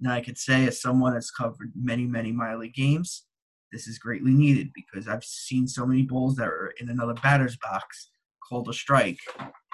Now, 0.00 0.14
I 0.14 0.22
could 0.22 0.38
say, 0.38 0.66
as 0.66 0.80
someone 0.80 1.12
that's 1.12 1.30
covered 1.30 1.72
many, 1.76 2.06
many 2.06 2.32
minor 2.32 2.56
league 2.56 2.74
games, 2.74 3.26
this 3.70 3.86
is 3.86 3.98
greatly 3.98 4.32
needed 4.32 4.70
because 4.74 5.08
I've 5.08 5.24
seen 5.24 5.68
so 5.68 5.84
many 5.84 6.02
balls 6.04 6.36
that 6.36 6.48
are 6.48 6.72
in 6.80 6.88
another 6.88 7.14
batter's 7.14 7.58
box 7.58 8.08
called 8.48 8.70
a 8.70 8.72
strike 8.72 9.18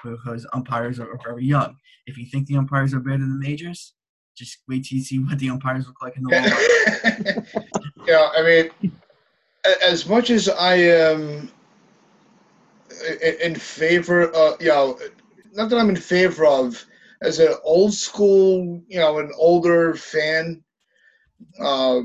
because 0.05 0.47
umpires 0.53 0.99
are 1.01 1.19
very 1.25 1.45
young. 1.45 1.77
If 2.07 2.19
you 2.19 2.27
think 2.27 2.47
the 2.47 2.57
umpires 2.57 2.95
are 2.95 3.01
better 3.01 3.19
than 3.19 3.31
the 3.31 3.49
majors, 3.49 3.95
just 4.37 4.59
wait 4.69 4.85
till 4.85 4.99
you 4.99 5.05
see 5.05 5.19
what 5.19 5.39
the 5.39 5.51
umpires 5.51 5.87
look 5.87 6.01
like 6.03 6.17
in 6.17 6.23
the 6.23 6.31
lower. 6.31 7.77
yeah, 8.07 8.29
I 8.37 8.43
mean, 8.43 8.93
as 9.83 10.09
much 10.09 10.31
as 10.31 10.49
I 10.49 10.75
am 10.75 11.51
in 13.43 13.55
favor 13.55 14.31
of, 14.31 14.61
you 14.61 14.69
know, 14.69 14.99
not 15.53 15.69
that 15.71 15.79
I'm 15.79 15.91
in 15.91 15.97
favor 15.97 16.47
of, 16.47 16.85
as 17.23 17.39
an 17.39 17.55
old 17.65 17.93
school, 17.93 18.83
you 18.89 18.99
know, 18.99 19.19
an 19.19 19.31
older 19.37 19.95
fan, 19.95 20.63
uh, 21.61 22.01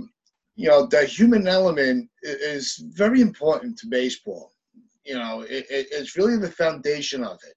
you 0.56 0.68
know, 0.68 0.86
the 0.86 1.06
human 1.06 1.48
element 1.48 2.10
is 2.22 2.84
very 2.94 3.22
important 3.22 3.78
to 3.80 3.88
baseball. 3.88 4.52
You 5.06 5.16
know, 5.16 5.42
it, 5.42 5.66
it's 5.70 6.18
really 6.18 6.38
the 6.38 6.52
foundation 6.52 7.24
of 7.24 7.38
it. 7.48 7.56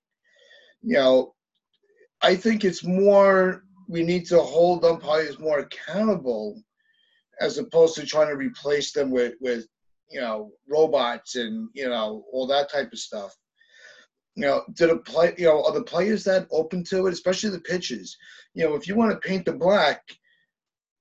You 0.82 0.94
know, 0.94 1.34
I 2.22 2.34
think 2.34 2.64
it's 2.64 2.84
more 2.84 3.64
we 3.88 4.02
need 4.02 4.26
to 4.26 4.40
hold 4.40 4.84
umpires 4.84 5.38
more 5.38 5.60
accountable 5.60 6.62
as 7.40 7.58
opposed 7.58 7.94
to 7.94 8.06
trying 8.06 8.28
to 8.28 8.36
replace 8.36 8.92
them 8.92 9.10
with 9.10 9.34
with 9.40 9.66
you 10.10 10.20
know 10.20 10.50
robots 10.68 11.36
and 11.36 11.68
you 11.74 11.88
know 11.88 12.24
all 12.32 12.46
that 12.46 12.70
type 12.70 12.92
of 12.92 12.98
stuff. 12.98 13.34
You 14.34 14.42
know, 14.44 14.64
do 14.74 14.86
the 14.86 14.98
play 14.98 15.34
you 15.38 15.46
know 15.46 15.64
are 15.64 15.72
the 15.72 15.82
players 15.82 16.24
that 16.24 16.46
open 16.50 16.84
to 16.84 17.06
it, 17.06 17.12
especially 17.12 17.50
the 17.50 17.60
pitches? 17.60 18.16
You 18.54 18.64
know, 18.64 18.74
if 18.74 18.86
you 18.86 18.94
want 18.94 19.10
to 19.12 19.28
paint 19.28 19.44
the 19.44 19.52
black, 19.52 20.02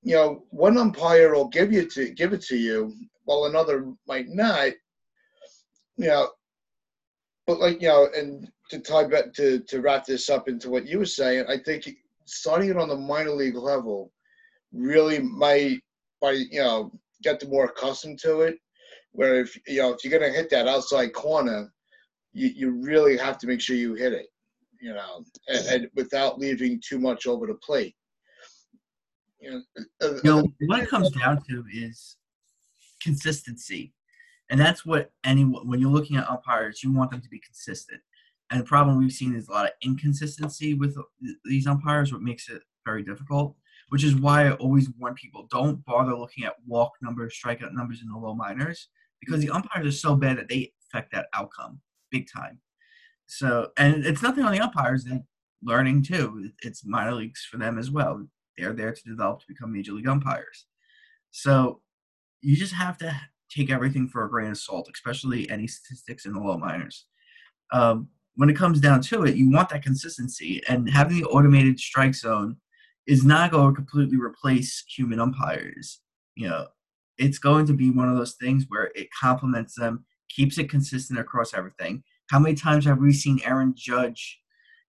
you 0.03 0.15
know, 0.15 0.45
one 0.49 0.77
umpire 0.77 1.33
will 1.33 1.49
give 1.49 1.71
you 1.71 1.87
to 1.89 2.09
give 2.11 2.33
it 2.33 2.41
to 2.43 2.57
you, 2.57 2.93
while 3.25 3.45
another 3.45 3.91
might 4.07 4.29
not. 4.29 4.71
You 5.97 6.07
know, 6.07 6.29
but 7.45 7.59
like 7.59 7.81
you 7.81 7.87
know, 7.87 8.07
and 8.15 8.49
to 8.69 8.79
tie 8.79 9.05
back 9.05 9.33
to 9.33 9.59
to 9.67 9.81
wrap 9.81 10.05
this 10.05 10.29
up 10.29 10.47
into 10.47 10.69
what 10.69 10.87
you 10.87 10.99
were 10.99 11.05
saying, 11.05 11.45
I 11.47 11.57
think 11.57 11.89
starting 12.25 12.69
it 12.69 12.77
on 12.77 12.89
the 12.89 12.95
minor 12.95 13.31
league 13.31 13.55
level 13.55 14.11
really 14.73 15.19
might 15.19 15.79
by 16.21 16.31
you 16.31 16.59
know 16.59 16.91
get 17.23 17.39
them 17.39 17.49
more 17.49 17.65
accustomed 17.65 18.19
to 18.19 18.41
it. 18.41 18.57
Where 19.11 19.39
if 19.41 19.57
you 19.67 19.81
know 19.81 19.93
if 19.93 20.03
you're 20.03 20.17
gonna 20.17 20.31
hit 20.31 20.49
that 20.51 20.67
outside 20.67 21.13
corner, 21.13 21.71
you, 22.33 22.49
you 22.49 22.71
really 22.71 23.17
have 23.17 23.37
to 23.39 23.47
make 23.47 23.61
sure 23.61 23.75
you 23.75 23.95
hit 23.95 24.13
it, 24.13 24.27
you 24.79 24.93
know, 24.93 25.23
and, 25.47 25.67
and 25.67 25.89
without 25.95 26.39
leaving 26.39 26.81
too 26.87 26.99
much 26.99 27.25
over 27.25 27.47
the 27.47 27.55
plate. 27.55 27.95
You 29.39 29.51
know, 29.51 29.61
uh, 30.01 30.13
you 30.15 30.21
know, 30.23 30.47
what 30.65 30.81
it 30.81 30.89
comes 30.89 31.09
down 31.11 31.41
to 31.49 31.63
is 31.71 32.17
consistency, 33.01 33.93
and 34.49 34.59
that's 34.59 34.85
what 34.85 35.11
any 35.23 35.43
when 35.43 35.79
you're 35.79 35.91
looking 35.91 36.17
at 36.17 36.29
umpires, 36.29 36.83
you 36.83 36.91
want 36.91 37.11
them 37.11 37.21
to 37.21 37.29
be 37.29 37.39
consistent. 37.39 38.01
And 38.49 38.59
the 38.59 38.65
problem 38.65 38.97
we've 38.97 39.11
seen 39.11 39.35
is 39.35 39.47
a 39.47 39.51
lot 39.51 39.65
of 39.65 39.71
inconsistency 39.83 40.73
with 40.73 40.97
these 41.45 41.67
umpires, 41.67 42.13
what 42.13 42.21
makes 42.21 42.49
it 42.49 42.61
very 42.85 43.03
difficult. 43.03 43.55
Which 43.89 44.03
is 44.03 44.15
why 44.15 44.47
I 44.47 44.51
always 44.53 44.89
warn 44.99 45.13
people: 45.13 45.47
don't 45.49 45.83
bother 45.85 46.15
looking 46.15 46.43
at 46.43 46.55
walk 46.65 46.93
numbers, 47.01 47.39
strikeout 47.41 47.73
numbers 47.73 48.01
in 48.01 48.09
the 48.09 48.17
low 48.17 48.35
minors, 48.35 48.89
because 49.21 49.39
the 49.41 49.49
umpires 49.49 49.87
are 49.87 49.97
so 49.97 50.15
bad 50.15 50.37
that 50.37 50.49
they 50.49 50.73
affect 50.83 51.13
that 51.13 51.27
outcome 51.33 51.79
big 52.11 52.27
time. 52.29 52.59
So, 53.27 53.69
and 53.77 54.05
it's 54.05 54.21
nothing 54.21 54.43
on 54.43 54.51
the 54.51 54.59
umpires; 54.59 55.05
they're 55.05 55.23
learning 55.63 56.03
too. 56.03 56.51
It's 56.63 56.85
minor 56.85 57.13
leagues 57.13 57.45
for 57.49 57.57
them 57.57 57.77
as 57.77 57.89
well. 57.89 58.27
They're 58.57 58.73
there 58.73 58.93
to 58.93 59.03
develop 59.03 59.39
to 59.39 59.45
become 59.47 59.71
major 59.71 59.93
league 59.93 60.07
umpires. 60.07 60.65
So, 61.31 61.81
you 62.41 62.57
just 62.57 62.73
have 62.73 62.97
to 62.97 63.17
take 63.49 63.69
everything 63.69 64.09
for 64.09 64.25
a 64.25 64.29
grain 64.29 64.51
of 64.51 64.57
salt, 64.57 64.89
especially 64.93 65.49
any 65.49 65.67
statistics 65.67 66.25
in 66.25 66.33
the 66.33 66.41
low 66.41 66.57
minors. 66.57 67.05
Um, 67.71 68.09
when 68.37 68.49
it 68.49 68.55
comes 68.55 68.79
down 68.79 69.01
to 69.01 69.25
it, 69.25 69.35
you 69.35 69.49
want 69.49 69.69
that 69.69 69.83
consistency. 69.83 70.61
And 70.69 70.89
having 70.89 71.17
the 71.17 71.25
automated 71.25 71.79
strike 71.79 72.13
zone 72.13 72.57
is 73.07 73.25
not 73.25 73.51
going 73.51 73.73
to 73.73 73.75
completely 73.75 74.17
replace 74.17 74.83
human 74.95 75.19
umpires. 75.19 76.01
You 76.35 76.49
know, 76.49 76.67
it's 77.17 77.39
going 77.39 77.65
to 77.65 77.73
be 77.73 77.89
one 77.89 78.09
of 78.09 78.15
those 78.15 78.35
things 78.35 78.65
where 78.67 78.91
it 78.95 79.07
complements 79.19 79.73
them, 79.75 80.05
keeps 80.29 80.59
it 80.59 80.69
consistent 80.69 81.19
across 81.19 81.55
everything. 81.55 82.03
How 82.29 82.37
many 82.37 82.53
times 82.53 82.85
have 82.85 82.99
we 82.99 83.11
seen 83.11 83.39
Aaron 83.43 83.73
Judge 83.75 84.39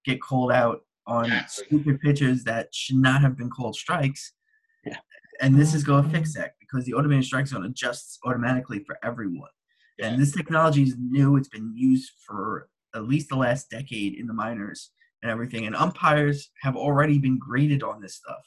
get 0.05 0.21
called 0.21 0.53
out 0.53 0.81
on 1.07 1.29
yeah. 1.29 1.47
stupid 1.47 2.01
pitches 2.03 2.45
that 2.45 2.69
should 2.75 2.97
not 2.97 3.23
have 3.23 3.35
been 3.35 3.49
called 3.49 3.77
strikes? 3.77 4.35
Yeah. 4.85 4.99
And 5.41 5.59
this 5.59 5.73
is 5.73 5.85
going 5.85 6.05
to 6.05 6.11
fix 6.11 6.35
that 6.35 6.53
because 6.61 6.85
the 6.85 6.93
automated 6.93 7.25
strike 7.25 7.47
zone 7.47 7.65
adjusts 7.65 8.19
automatically 8.27 8.85
for 8.85 8.99
everyone. 9.03 9.49
Yeah. 9.99 10.09
And 10.09 10.21
this 10.21 10.33
technology 10.33 10.83
is 10.83 10.97
new. 10.99 11.37
It's 11.37 11.49
been 11.49 11.73
used 11.75 12.13
for 12.27 12.69
at 12.99 13.09
least 13.09 13.29
the 13.29 13.37
last 13.37 13.71
decade 13.71 14.15
in 14.15 14.27
the 14.27 14.35
minors 14.35 14.91
and 15.23 15.31
everything. 15.31 15.67
And 15.67 15.77
umpires 15.77 16.51
have 16.63 16.77
already 16.77 17.19
been 17.19 17.39
graded 17.39 17.83
on 17.83 18.01
this 18.01 18.17
stuff. 18.17 18.45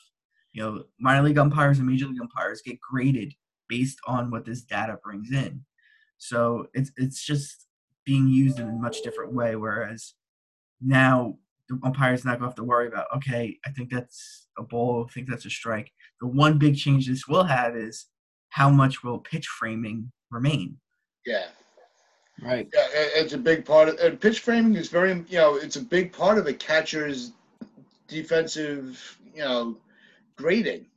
You 0.53 0.63
know, 0.63 0.83
minor 0.99 1.23
league 1.23 1.37
umpires 1.37 1.79
and 1.79 1.87
major 1.87 2.07
league 2.07 2.21
umpires 2.21 2.61
get 2.61 2.79
graded 2.79 3.33
based 3.69 3.99
on 4.05 4.31
what 4.31 4.45
this 4.45 4.61
data 4.61 4.97
brings 5.03 5.31
in. 5.31 5.63
So 6.17 6.67
it's 6.73 6.91
it's 6.97 7.25
just 7.25 7.67
being 8.05 8.27
used 8.27 8.59
in 8.59 8.67
a 8.67 8.71
much 8.73 9.01
different 9.01 9.33
way. 9.33 9.55
Whereas 9.55 10.13
now 10.81 11.37
the 11.69 11.79
umpire's 11.83 12.25
not 12.25 12.39
to 12.39 12.43
have 12.43 12.55
to 12.55 12.63
worry 12.63 12.87
about, 12.87 13.07
okay, 13.15 13.57
I 13.65 13.69
think 13.71 13.89
that's 13.89 14.47
a 14.57 14.63
ball, 14.63 15.07
I 15.09 15.13
think 15.13 15.29
that's 15.29 15.45
a 15.45 15.49
strike. 15.49 15.91
The 16.19 16.27
one 16.27 16.57
big 16.57 16.75
change 16.75 17.07
this 17.07 17.27
will 17.27 17.45
have 17.45 17.75
is 17.75 18.07
how 18.49 18.69
much 18.69 19.03
will 19.03 19.19
pitch 19.19 19.47
framing 19.47 20.11
remain. 20.29 20.77
Yeah. 21.25 21.47
Right. 22.41 22.67
Yeah, 22.73 22.87
it's 22.93 23.33
a 23.33 23.37
big 23.37 23.65
part 23.65 23.87
of 23.87 23.99
and 23.99 24.19
pitch 24.19 24.39
framing 24.39 24.75
is 24.75 24.89
very 24.89 25.11
you 25.29 25.37
know 25.37 25.55
it's 25.55 25.75
a 25.75 25.81
big 25.81 26.11
part 26.11 26.39
of 26.39 26.47
a 26.47 26.53
catcher's 26.53 27.33
defensive 28.07 29.19
you 29.33 29.41
know 29.41 29.77
grading. 30.37 30.87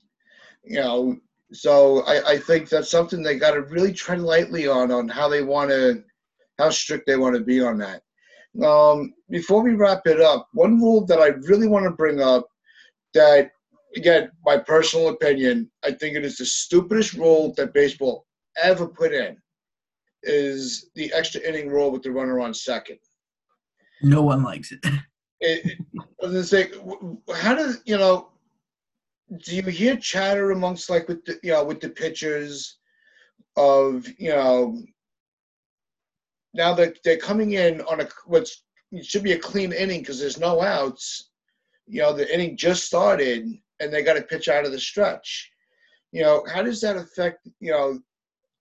You 0.65 0.81
know, 0.81 1.17
so 1.53 2.01
I, 2.05 2.33
I 2.33 2.39
think 2.39 2.71
that's 2.71 2.91
something 2.91 3.23
they 3.23 3.39
got 3.39 3.53
to 3.53 3.63
really 3.63 3.93
tread 3.93 4.21
lightly 4.21 4.67
on 4.67 4.91
on 4.91 5.07
how 5.07 5.29
they 5.29 5.43
want 5.43 5.71
to 5.71 6.03
how 6.59 6.71
strict 6.71 7.07
they 7.07 7.17
want 7.17 7.37
to 7.37 7.43
be 7.43 7.61
on 7.61 7.77
that. 7.79 8.03
Um, 8.67 9.13
before 9.29 9.63
we 9.63 9.75
wrap 9.75 10.07
it 10.07 10.21
up, 10.21 10.49
one 10.55 10.81
rule 10.81 11.05
that 11.07 11.21
I 11.21 11.29
really 11.49 11.67
want 11.67 11.85
to 11.85 11.91
bring 11.91 12.23
up 12.23 12.47
that 13.13 13.51
again, 13.97 14.31
my 14.47 14.57
personal 14.57 15.09
opinion, 15.09 15.71
I 15.85 15.93
think 15.93 16.17
it 16.17 16.25
is 16.25 16.37
the 16.37 16.47
stupidest 16.47 17.13
rule 17.13 17.53
that 17.59 17.75
baseball 17.75 18.25
ever 18.63 18.87
put 18.87 19.13
in 19.13 19.37
is 20.25 20.91
the 20.95 21.13
extra 21.13 21.41
inning 21.41 21.69
rule 21.69 21.91
with 21.91 22.03
the 22.03 22.11
runner 22.11 22.41
on 22.41 22.55
second. 22.55 22.99
No 24.03 24.23
one 24.23 24.43
likes 24.43 24.73
it. 24.73 24.85
it, 25.41 25.79
I 26.23 26.27
was 26.27 26.33
gonna 26.33 26.45
say, 26.45 26.71
how 27.35 27.55
does 27.55 27.83
you 27.85 27.97
know? 27.97 28.29
Do 29.45 29.57
you 29.57 29.63
hear 29.63 29.97
chatter 29.97 30.51
amongst 30.51 30.91
like 30.91 31.09
with 31.09 31.25
the 31.25 31.39
you 31.43 31.53
know 31.53 31.65
with 31.65 31.81
the 31.81 31.89
pitchers 31.89 32.79
of 33.57 34.07
you 34.19 34.31
know 34.31 34.83
now 36.53 36.75
that 36.75 36.99
they're 37.05 37.17
coming 37.17 37.53
in 37.53 37.81
on 37.83 38.01
a 38.01 38.09
what's 38.27 38.63
it 38.93 39.05
should 39.05 39.23
be 39.23 39.33
a 39.33 39.39
clean 39.39 39.73
inning 39.73 40.01
because 40.01 40.21
there's 40.21 40.39
no 40.39 40.61
outs. 40.63 41.31
You 41.87 42.03
know 42.03 42.13
the 42.13 42.33
inning 42.33 42.57
just 42.57 42.85
started 42.85 43.49
and 43.81 43.93
they 43.93 44.03
got 44.03 44.15
to 44.15 44.23
pitch 44.23 44.49
out 44.49 44.65
of 44.65 44.73
the 44.73 44.81
stretch. 44.81 45.51
You 46.13 46.23
know 46.23 46.45
how 46.53 46.63
does 46.63 46.81
that 46.83 46.97
affect 46.97 47.49
you 47.61 47.73
know 47.73 47.99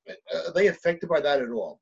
Uh, 0.10 0.48
are 0.48 0.54
they 0.54 0.68
affected 0.68 1.10
by 1.10 1.20
that 1.22 1.42
at 1.42 1.50
all? 1.50 1.80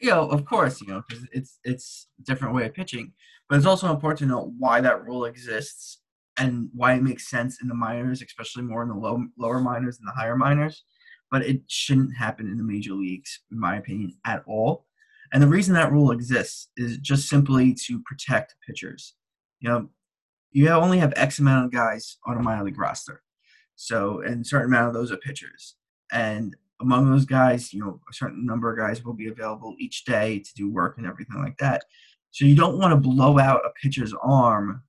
You 0.00 0.10
know, 0.10 0.28
of 0.28 0.44
course, 0.44 0.80
you 0.80 0.88
know, 0.88 1.02
because 1.08 1.26
it's 1.32 1.58
it's 1.64 2.08
different 2.24 2.54
way 2.54 2.66
of 2.66 2.74
pitching, 2.74 3.12
but 3.48 3.56
it's 3.56 3.66
also 3.66 3.90
important 3.90 4.18
to 4.20 4.26
know 4.26 4.52
why 4.58 4.80
that 4.80 5.04
rule 5.04 5.24
exists 5.24 6.00
and 6.38 6.68
why 6.72 6.94
it 6.94 7.02
makes 7.02 7.28
sense 7.28 7.60
in 7.60 7.68
the 7.68 7.74
minors, 7.74 8.22
especially 8.22 8.62
more 8.62 8.82
in 8.82 8.88
the 8.88 8.94
low 8.94 9.24
lower 9.36 9.60
minors 9.60 9.98
and 9.98 10.06
the 10.06 10.12
higher 10.12 10.36
minors. 10.36 10.84
But 11.30 11.44
it 11.44 11.62
shouldn't 11.66 12.16
happen 12.16 12.46
in 12.46 12.56
the 12.56 12.62
major 12.62 12.94
leagues, 12.94 13.40
in 13.50 13.58
my 13.58 13.76
opinion, 13.76 14.16
at 14.24 14.42
all. 14.46 14.86
And 15.32 15.42
the 15.42 15.48
reason 15.48 15.74
that 15.74 15.92
rule 15.92 16.10
exists 16.10 16.68
is 16.76 16.96
just 16.98 17.28
simply 17.28 17.74
to 17.86 18.02
protect 18.06 18.54
pitchers. 18.66 19.14
You 19.60 19.68
know, 19.68 19.88
you 20.52 20.68
only 20.70 20.98
have 20.98 21.12
X 21.16 21.38
amount 21.38 21.66
of 21.66 21.72
guys 21.72 22.16
on 22.26 22.38
a 22.38 22.42
minor 22.42 22.64
league 22.64 22.78
roster. 22.78 23.22
So, 23.76 24.20
and 24.20 24.42
a 24.42 24.44
certain 24.44 24.68
amount 24.68 24.88
of 24.88 24.94
those 24.94 25.12
are 25.12 25.18
pitchers. 25.18 25.76
And 26.10 26.56
among 26.80 27.10
those 27.10 27.24
guys, 27.24 27.72
you 27.72 27.80
know, 27.80 28.00
a 28.08 28.14
certain 28.14 28.46
number 28.46 28.70
of 28.70 28.78
guys 28.78 29.04
will 29.04 29.14
be 29.14 29.28
available 29.28 29.74
each 29.78 30.04
day 30.04 30.38
to 30.38 30.54
do 30.54 30.70
work 30.70 30.96
and 30.96 31.06
everything 31.06 31.42
like 31.42 31.58
that. 31.58 31.84
So 32.30 32.44
you 32.44 32.54
don't 32.54 32.78
want 32.78 32.92
to 32.92 32.96
blow 32.96 33.38
out 33.38 33.64
a 33.64 33.70
pitcher's 33.82 34.14
arm, 34.22 34.82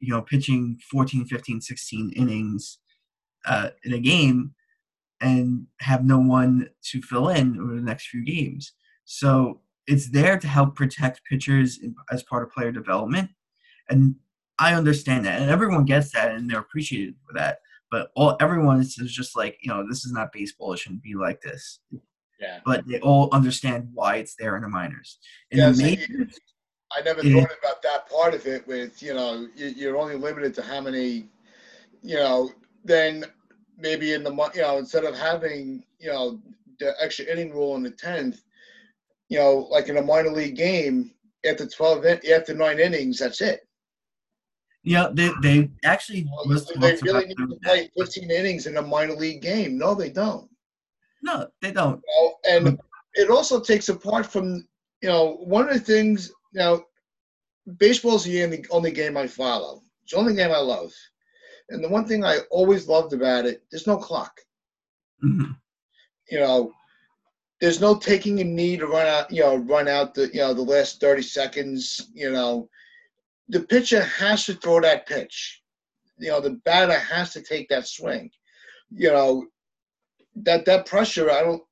you 0.00 0.12
know, 0.12 0.22
pitching 0.22 0.78
14, 0.90 1.26
15, 1.26 1.60
16 1.60 2.12
innings 2.16 2.78
uh, 3.46 3.70
in 3.84 3.92
a 3.92 3.98
game 3.98 4.54
and 5.20 5.66
have 5.80 6.04
no 6.04 6.18
one 6.18 6.68
to 6.82 7.02
fill 7.02 7.28
in 7.28 7.58
over 7.60 7.74
the 7.74 7.80
next 7.80 8.08
few 8.08 8.24
games. 8.24 8.72
So 9.04 9.60
it's 9.86 10.10
there 10.10 10.38
to 10.38 10.48
help 10.48 10.74
protect 10.74 11.24
pitchers 11.24 11.80
as 12.10 12.22
part 12.22 12.42
of 12.42 12.52
player 12.52 12.72
development. 12.72 13.30
And 13.88 14.16
I 14.58 14.74
understand 14.74 15.26
that, 15.26 15.42
and 15.42 15.50
everyone 15.50 15.84
gets 15.84 16.12
that, 16.12 16.32
and 16.32 16.48
they're 16.48 16.60
appreciated 16.60 17.16
for 17.26 17.34
that. 17.34 17.58
But 17.94 18.10
all 18.16 18.36
everyone 18.40 18.80
is 18.80 18.96
just 18.96 19.36
like, 19.36 19.56
you 19.62 19.70
know, 19.70 19.86
this 19.88 20.04
is 20.04 20.10
not 20.10 20.32
baseball; 20.32 20.72
it 20.72 20.80
shouldn't 20.80 21.04
be 21.04 21.14
like 21.14 21.40
this. 21.40 21.78
Yeah. 22.40 22.58
But 22.66 22.88
they 22.88 22.98
all 22.98 23.28
understand 23.30 23.88
why 23.94 24.16
it's 24.16 24.34
there 24.34 24.56
in 24.56 24.62
the 24.62 24.68
minors. 24.68 25.18
In 25.52 25.58
Yeah, 25.58 25.68
the 25.68 25.74
so 25.76 25.82
majors, 25.84 26.38
I 26.90 27.02
never 27.02 27.24
Yeah. 27.24 27.42
thought 27.42 27.56
about 27.56 27.82
that 27.82 28.08
part 28.10 28.34
of 28.34 28.44
it. 28.48 28.66
With 28.66 29.00
you 29.00 29.14
know, 29.14 29.48
you- 29.54 29.74
you're 29.78 29.96
only 29.96 30.16
limited 30.16 30.54
to 30.56 30.62
how 30.62 30.80
many, 30.80 31.28
you 32.02 32.16
know. 32.16 32.50
Then 32.84 33.26
maybe 33.78 34.12
in 34.12 34.24
the 34.24 34.32
mo- 34.32 34.50
you 34.56 34.62
know 34.62 34.78
instead 34.78 35.04
of 35.04 35.16
having 35.16 35.86
you 36.00 36.10
know 36.12 36.42
the 36.80 36.96
extra 37.00 37.26
inning 37.26 37.52
rule 37.52 37.76
in 37.76 37.84
the 37.84 37.92
tenth, 37.92 38.42
you 39.28 39.38
know, 39.38 39.68
like 39.70 39.88
in 39.88 39.98
a 39.98 40.02
minor 40.02 40.30
league 40.32 40.56
game, 40.56 41.14
after 41.48 41.64
twelve 41.68 42.04
in, 42.04 42.18
after 42.28 42.54
nine 42.54 42.80
innings, 42.80 43.20
that's 43.20 43.40
it. 43.40 43.68
Know, 44.92 45.10
they 45.12 45.30
they 45.40 45.70
actually 45.84 46.26
was 46.44 46.66
they 46.66 46.96
really 47.02 47.26
need 47.26 47.36
to 47.38 47.58
play 47.62 47.90
15 47.98 48.30
innings 48.30 48.66
in 48.66 48.76
a 48.76 48.82
minor 48.82 49.14
league 49.14 49.40
game? 49.40 49.78
No, 49.78 49.94
they 49.94 50.10
don't. 50.10 50.48
No, 51.22 51.48
they 51.62 51.72
don't. 51.72 52.02
You 52.06 52.60
know, 52.60 52.66
and 52.66 52.78
it 53.14 53.30
also 53.30 53.60
takes 53.60 53.88
apart 53.88 54.26
from 54.26 54.68
you 55.00 55.08
know 55.08 55.36
one 55.36 55.68
of 55.68 55.74
the 55.74 55.80
things. 55.80 56.30
You 56.52 56.60
know, 56.60 56.84
baseball's 57.78 58.24
the 58.24 58.44
only, 58.44 58.64
only 58.70 58.90
game 58.90 59.16
I 59.16 59.26
follow. 59.26 59.82
It's 60.02 60.12
the 60.12 60.18
only 60.18 60.34
game 60.34 60.52
I 60.52 60.58
love. 60.58 60.92
And 61.70 61.82
the 61.82 61.88
one 61.88 62.06
thing 62.06 62.22
I 62.22 62.40
always 62.50 62.86
loved 62.86 63.14
about 63.14 63.46
it, 63.46 63.64
there's 63.70 63.86
no 63.86 63.96
clock. 63.96 64.38
Mhm. 65.24 65.56
You 66.30 66.40
know, 66.40 66.72
there's 67.58 67.80
no 67.80 67.96
taking 67.96 68.40
a 68.40 68.44
knee 68.44 68.76
to 68.76 68.86
run 68.86 69.06
out. 69.06 69.30
You 69.30 69.42
know, 69.42 69.56
run 69.56 69.88
out 69.88 70.14
the 70.14 70.26
you 70.28 70.40
know 70.40 70.52
the 70.52 70.62
last 70.62 71.00
30 71.00 71.22
seconds. 71.22 72.10
You 72.12 72.30
know, 72.32 72.68
the 73.48 73.60
pitcher 73.60 74.02
has 74.02 74.46
to 74.46 74.54
throw 74.54 74.80
that 74.80 75.06
pitch. 75.06 75.62
You 76.18 76.28
know, 76.28 76.40
the 76.40 76.60
batter 76.64 76.98
has 76.98 77.32
to 77.32 77.42
take 77.42 77.68
that 77.68 77.86
swing. 77.86 78.30
You 78.90 79.10
know, 79.10 79.46
that 80.36 80.64
that 80.66 80.86
pressure, 80.86 81.30
I 81.30 81.42
don't, 81.42 81.62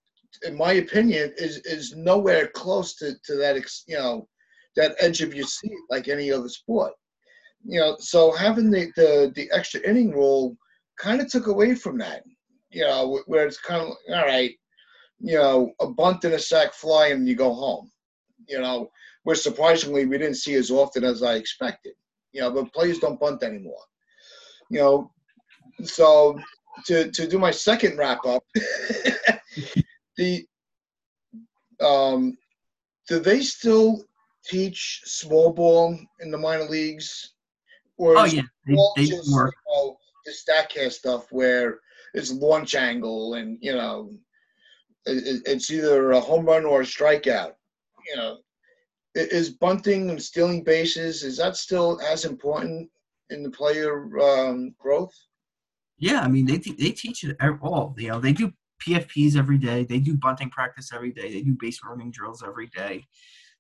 in 0.43 0.57
my 0.57 0.75
opinion, 0.75 1.33
is 1.37 1.59
is 1.59 1.95
nowhere 1.97 2.49
close 2.49 2.97
to 2.97 3.15
to 3.25 3.37
that. 3.37 3.57
You 3.87 3.97
know, 3.97 4.29
that 4.77 4.97
edge 4.99 5.23
of 5.23 5.35
your 5.35 5.47
seat 5.47 5.79
like 5.91 6.09
any 6.09 6.31
other 6.33 6.49
sport. 6.49 6.93
You 7.65 7.81
know, 7.81 7.97
so 8.01 8.33
having 8.33 8.71
the 8.71 8.91
the, 8.97 9.33
the 9.35 9.51
extra 9.53 9.81
inning 9.89 10.11
rule 10.11 10.57
kind 10.99 11.21
of 11.21 11.29
took 11.29 11.47
away 11.47 11.75
from 11.75 11.99
that. 11.99 12.25
You 12.71 12.83
know, 12.83 13.21
where 13.27 13.47
it's 13.47 13.61
kind 13.61 13.83
of 13.83 13.97
all 14.15 14.27
right. 14.27 14.53
You 15.21 15.39
know, 15.39 15.73
a 15.81 15.87
bunt 15.87 16.25
and 16.25 16.35
a 16.35 16.39
sac 16.39 16.75
fly 16.75 17.09
and 17.09 17.29
you 17.29 17.37
go 17.37 17.55
home. 17.55 17.92
You 18.49 18.61
know, 18.61 18.91
which 19.25 19.39
surprisingly 19.41 20.07
we 20.07 20.19
didn't 20.19 20.37
see 20.37 20.55
as 20.55 20.71
often 20.71 21.05
as 21.05 21.23
I 21.23 21.35
expected. 21.35 21.95
You 22.33 22.43
know, 22.43 22.51
but 22.51 22.73
players 22.73 22.99
don't 22.99 23.21
bunt 23.21 23.43
anymore. 23.43 23.83
You 24.71 24.81
know, 24.81 25.13
so 25.85 26.39
to 26.87 27.11
to 27.11 27.27
do 27.29 27.39
my 27.39 27.51
second 27.51 27.99
wrap 27.99 28.25
up, 28.27 28.43
the 30.17 30.47
um, 31.81 32.37
do 33.09 33.19
they 33.19 33.41
still 33.41 34.05
teach 34.45 35.03
small 35.05 35.53
ball 35.53 35.99
in 36.21 36.31
the 36.31 36.39
minor 36.39 36.65
leagues, 36.65 37.35
or 37.97 38.17
Oh 38.17 38.25
yeah, 38.25 38.43
they, 38.67 38.77
they 38.97 39.07
just, 39.07 39.33
work. 39.33 39.55
you 39.67 39.75
know, 39.75 39.97
the 40.25 40.33
Statcast 40.33 40.93
stuff 40.93 41.27
where 41.31 41.79
it's 42.15 42.33
launch 42.33 42.75
angle 42.75 43.35
and 43.35 43.59
you 43.61 43.75
know 43.75 44.11
it, 45.07 45.27
it- 45.27 45.43
it's 45.47 45.71
either 45.71 46.13
a 46.13 46.21
home 46.21 46.45
run 46.47 46.65
or 46.65 46.81
a 46.83 46.85
strikeout. 46.85 47.53
You 48.09 48.17
know, 48.17 48.39
is 49.15 49.51
bunting 49.51 50.11
and 50.11 50.23
stealing 50.23 50.65
bases 50.65 51.23
is 51.23 51.37
that 51.37 51.57
still 51.57 52.01
as 52.01 52.25
important 52.25 52.91
in 53.31 53.43
the 53.43 53.51
player 53.51 54.09
um, 54.21 54.75
growth? 54.79 55.15
Yeah, 55.99 56.21
I 56.21 56.29
mean 56.29 56.47
they 56.47 56.59
te- 56.59 56.77
they 56.79 56.91
teach 56.91 57.25
it 57.25 57.37
ev- 57.41 57.59
all. 57.63 57.95
You 57.99 58.09
know, 58.09 58.21
they 58.21 58.33
do 58.33 58.53
PFPs 58.85 59.37
every 59.37 59.59
day. 59.59 59.85
They 59.85 60.01
do 60.01 60.17
bunting 60.17 60.51
practice 60.51 60.91
every 60.93 61.13
day. 61.13 61.33
They 61.33 61.43
do 61.43 61.57
base 61.59 61.79
running 61.85 62.11
drills 62.11 62.43
every 62.43 62.69
day. 62.69 63.07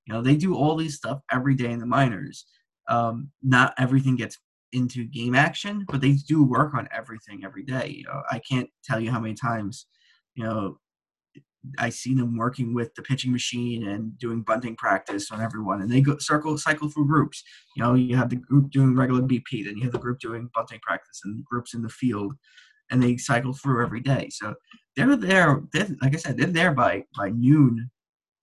You 0.06 0.14
know, 0.14 0.22
they 0.22 0.36
do 0.36 0.54
all 0.54 0.76
these 0.76 0.96
stuff 0.96 1.20
every 1.30 1.54
day 1.54 1.70
in 1.70 1.78
the 1.78 1.86
minors. 1.86 2.46
Um, 2.88 3.30
not 3.42 3.74
everything 3.78 4.16
gets 4.16 4.38
into 4.72 5.04
game 5.04 5.34
action, 5.34 5.84
but 5.88 6.00
they 6.00 6.12
do 6.12 6.42
work 6.42 6.74
on 6.74 6.88
everything 6.90 7.44
every 7.44 7.62
day. 7.62 7.88
You 7.88 8.04
know, 8.04 8.22
I 8.30 8.40
can't 8.40 8.68
tell 8.82 8.98
you 8.98 9.10
how 9.10 9.20
many 9.20 9.34
times, 9.34 9.86
you 10.34 10.44
know, 10.44 10.78
I 11.78 11.90
see 11.90 12.14
them 12.14 12.36
working 12.36 12.74
with 12.74 12.94
the 12.94 13.02
pitching 13.02 13.30
machine 13.30 13.86
and 13.86 14.18
doing 14.18 14.42
bunting 14.42 14.74
practice 14.76 15.30
on 15.30 15.40
everyone, 15.40 15.80
and 15.80 15.90
they 15.90 16.00
go 16.00 16.18
circle 16.18 16.58
cycle 16.58 16.88
through 16.88 17.06
groups. 17.06 17.42
You 17.76 17.82
know, 17.82 17.94
you 17.94 18.16
have 18.16 18.30
the 18.30 18.36
group 18.36 18.70
doing 18.70 18.96
regular 18.96 19.22
BP, 19.22 19.64
then 19.64 19.76
you 19.76 19.84
have 19.84 19.92
the 19.92 19.98
group 19.98 20.18
doing 20.18 20.50
bunting 20.54 20.80
practice, 20.82 21.20
and 21.24 21.44
groups 21.44 21.74
in 21.74 21.82
the 21.82 21.88
field, 21.88 22.34
and 22.90 23.02
they 23.02 23.16
cycle 23.16 23.52
through 23.52 23.84
every 23.84 24.00
day. 24.00 24.28
So 24.30 24.54
they're 24.96 25.14
there. 25.16 25.62
They're, 25.72 25.88
like 26.00 26.14
I 26.14 26.18
said, 26.18 26.36
they're 26.36 26.46
there 26.46 26.72
by 26.72 27.04
by 27.16 27.30
noon 27.30 27.90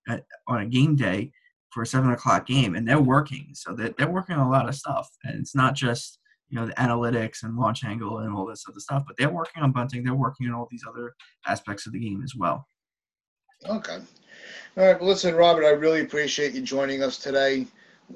at, 0.08 0.24
on 0.48 0.62
a 0.62 0.66
game 0.66 0.96
day 0.96 1.32
for 1.72 1.84
a 1.84 1.88
seven 1.88 2.12
o'clock 2.12 2.48
game, 2.48 2.76
and 2.76 2.88
they're 2.88 3.02
working. 3.02 3.50
So 3.54 3.74
they're, 3.74 3.94
they're 3.98 4.10
working 4.10 4.36
on 4.36 4.48
a 4.48 4.50
lot 4.50 4.70
of 4.70 4.76
stuff, 4.76 5.10
and 5.24 5.40
it's 5.40 5.56
not 5.56 5.76
just 5.76 6.20
you 6.50 6.58
know 6.58 6.66
the 6.66 6.74
analytics 6.74 7.44
and 7.44 7.58
launch 7.58 7.84
angle 7.84 8.20
and 8.20 8.34
all 8.34 8.46
this 8.46 8.66
other 8.68 8.80
stuff, 8.80 9.04
but 9.06 9.18
they're 9.18 9.30
working 9.30 9.62
on 9.62 9.74
bunting. 9.74 10.04
They're 10.04 10.16
working 10.16 10.48
on 10.48 10.54
all 10.54 10.68
these 10.72 10.86
other 10.88 11.14
aspects 11.46 11.86
of 11.86 11.94
the 11.94 12.00
game 12.00 12.22
as 12.24 12.34
well. 12.36 12.66
Okay. 13.68 13.98
All 14.78 14.86
right. 14.86 15.00
Well, 15.00 15.10
listen, 15.10 15.36
Robert, 15.36 15.66
I 15.66 15.72
really 15.72 16.02
appreciate 16.02 16.54
you 16.54 16.62
joining 16.62 17.04
us 17.04 17.18
today. 17.18 17.68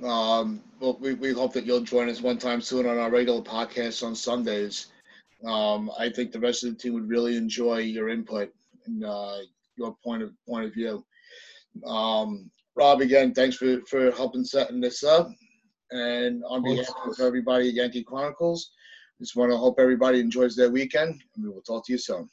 Um, 0.02 0.62
well, 0.80 0.98
we, 1.00 1.14
we 1.14 1.34
hope 1.34 1.54
that 1.54 1.66
you'll 1.66 1.82
join 1.82 2.10
us 2.10 2.22
one 2.22 2.38
time 2.38 2.62
soon 2.62 2.88
on 2.88 2.98
our 2.98 3.10
regular 3.10 3.42
podcast 3.42 4.06
on 4.06 4.16
Sundays. 4.16 4.88
Um, 5.46 5.92
I 6.00 6.10
think 6.10 6.32
the 6.32 6.40
rest 6.40 6.64
of 6.64 6.72
the 6.72 6.76
team 6.78 6.94
would 6.94 7.10
really 7.10 7.36
enjoy 7.36 7.80
your 7.80 8.10
input 8.10 8.54
and 8.86 9.04
uh, 9.04 9.40
your 9.76 9.96
point 10.04 10.24
of 10.24 10.32
point 10.48 10.66
of 10.66 10.74
view. 10.74 11.06
Um, 11.86 12.50
Rob, 12.76 13.02
again, 13.02 13.34
thanks 13.34 13.58
for, 13.58 13.82
for 13.82 14.12
helping 14.12 14.46
setting 14.46 14.80
this 14.80 15.04
up. 15.04 15.30
And 15.92 16.44
on 16.48 16.64
behalf 16.64 16.96
of 17.06 17.20
everybody 17.20 17.70
at 17.70 17.76
Yankee 17.76 18.04
Chronicles, 18.04 18.72
just 19.20 19.36
want 19.36 19.52
to 19.52 19.58
hope 19.58 19.76
everybody 19.80 20.20
enjoys 20.20 20.56
their 20.56 20.72
weekend, 20.72 21.22
and 21.36 21.44
we 21.44 21.50
will 21.50 21.62
talk 21.62 21.86
to 21.86 21.92
you 21.92 21.98
soon. 21.98 22.30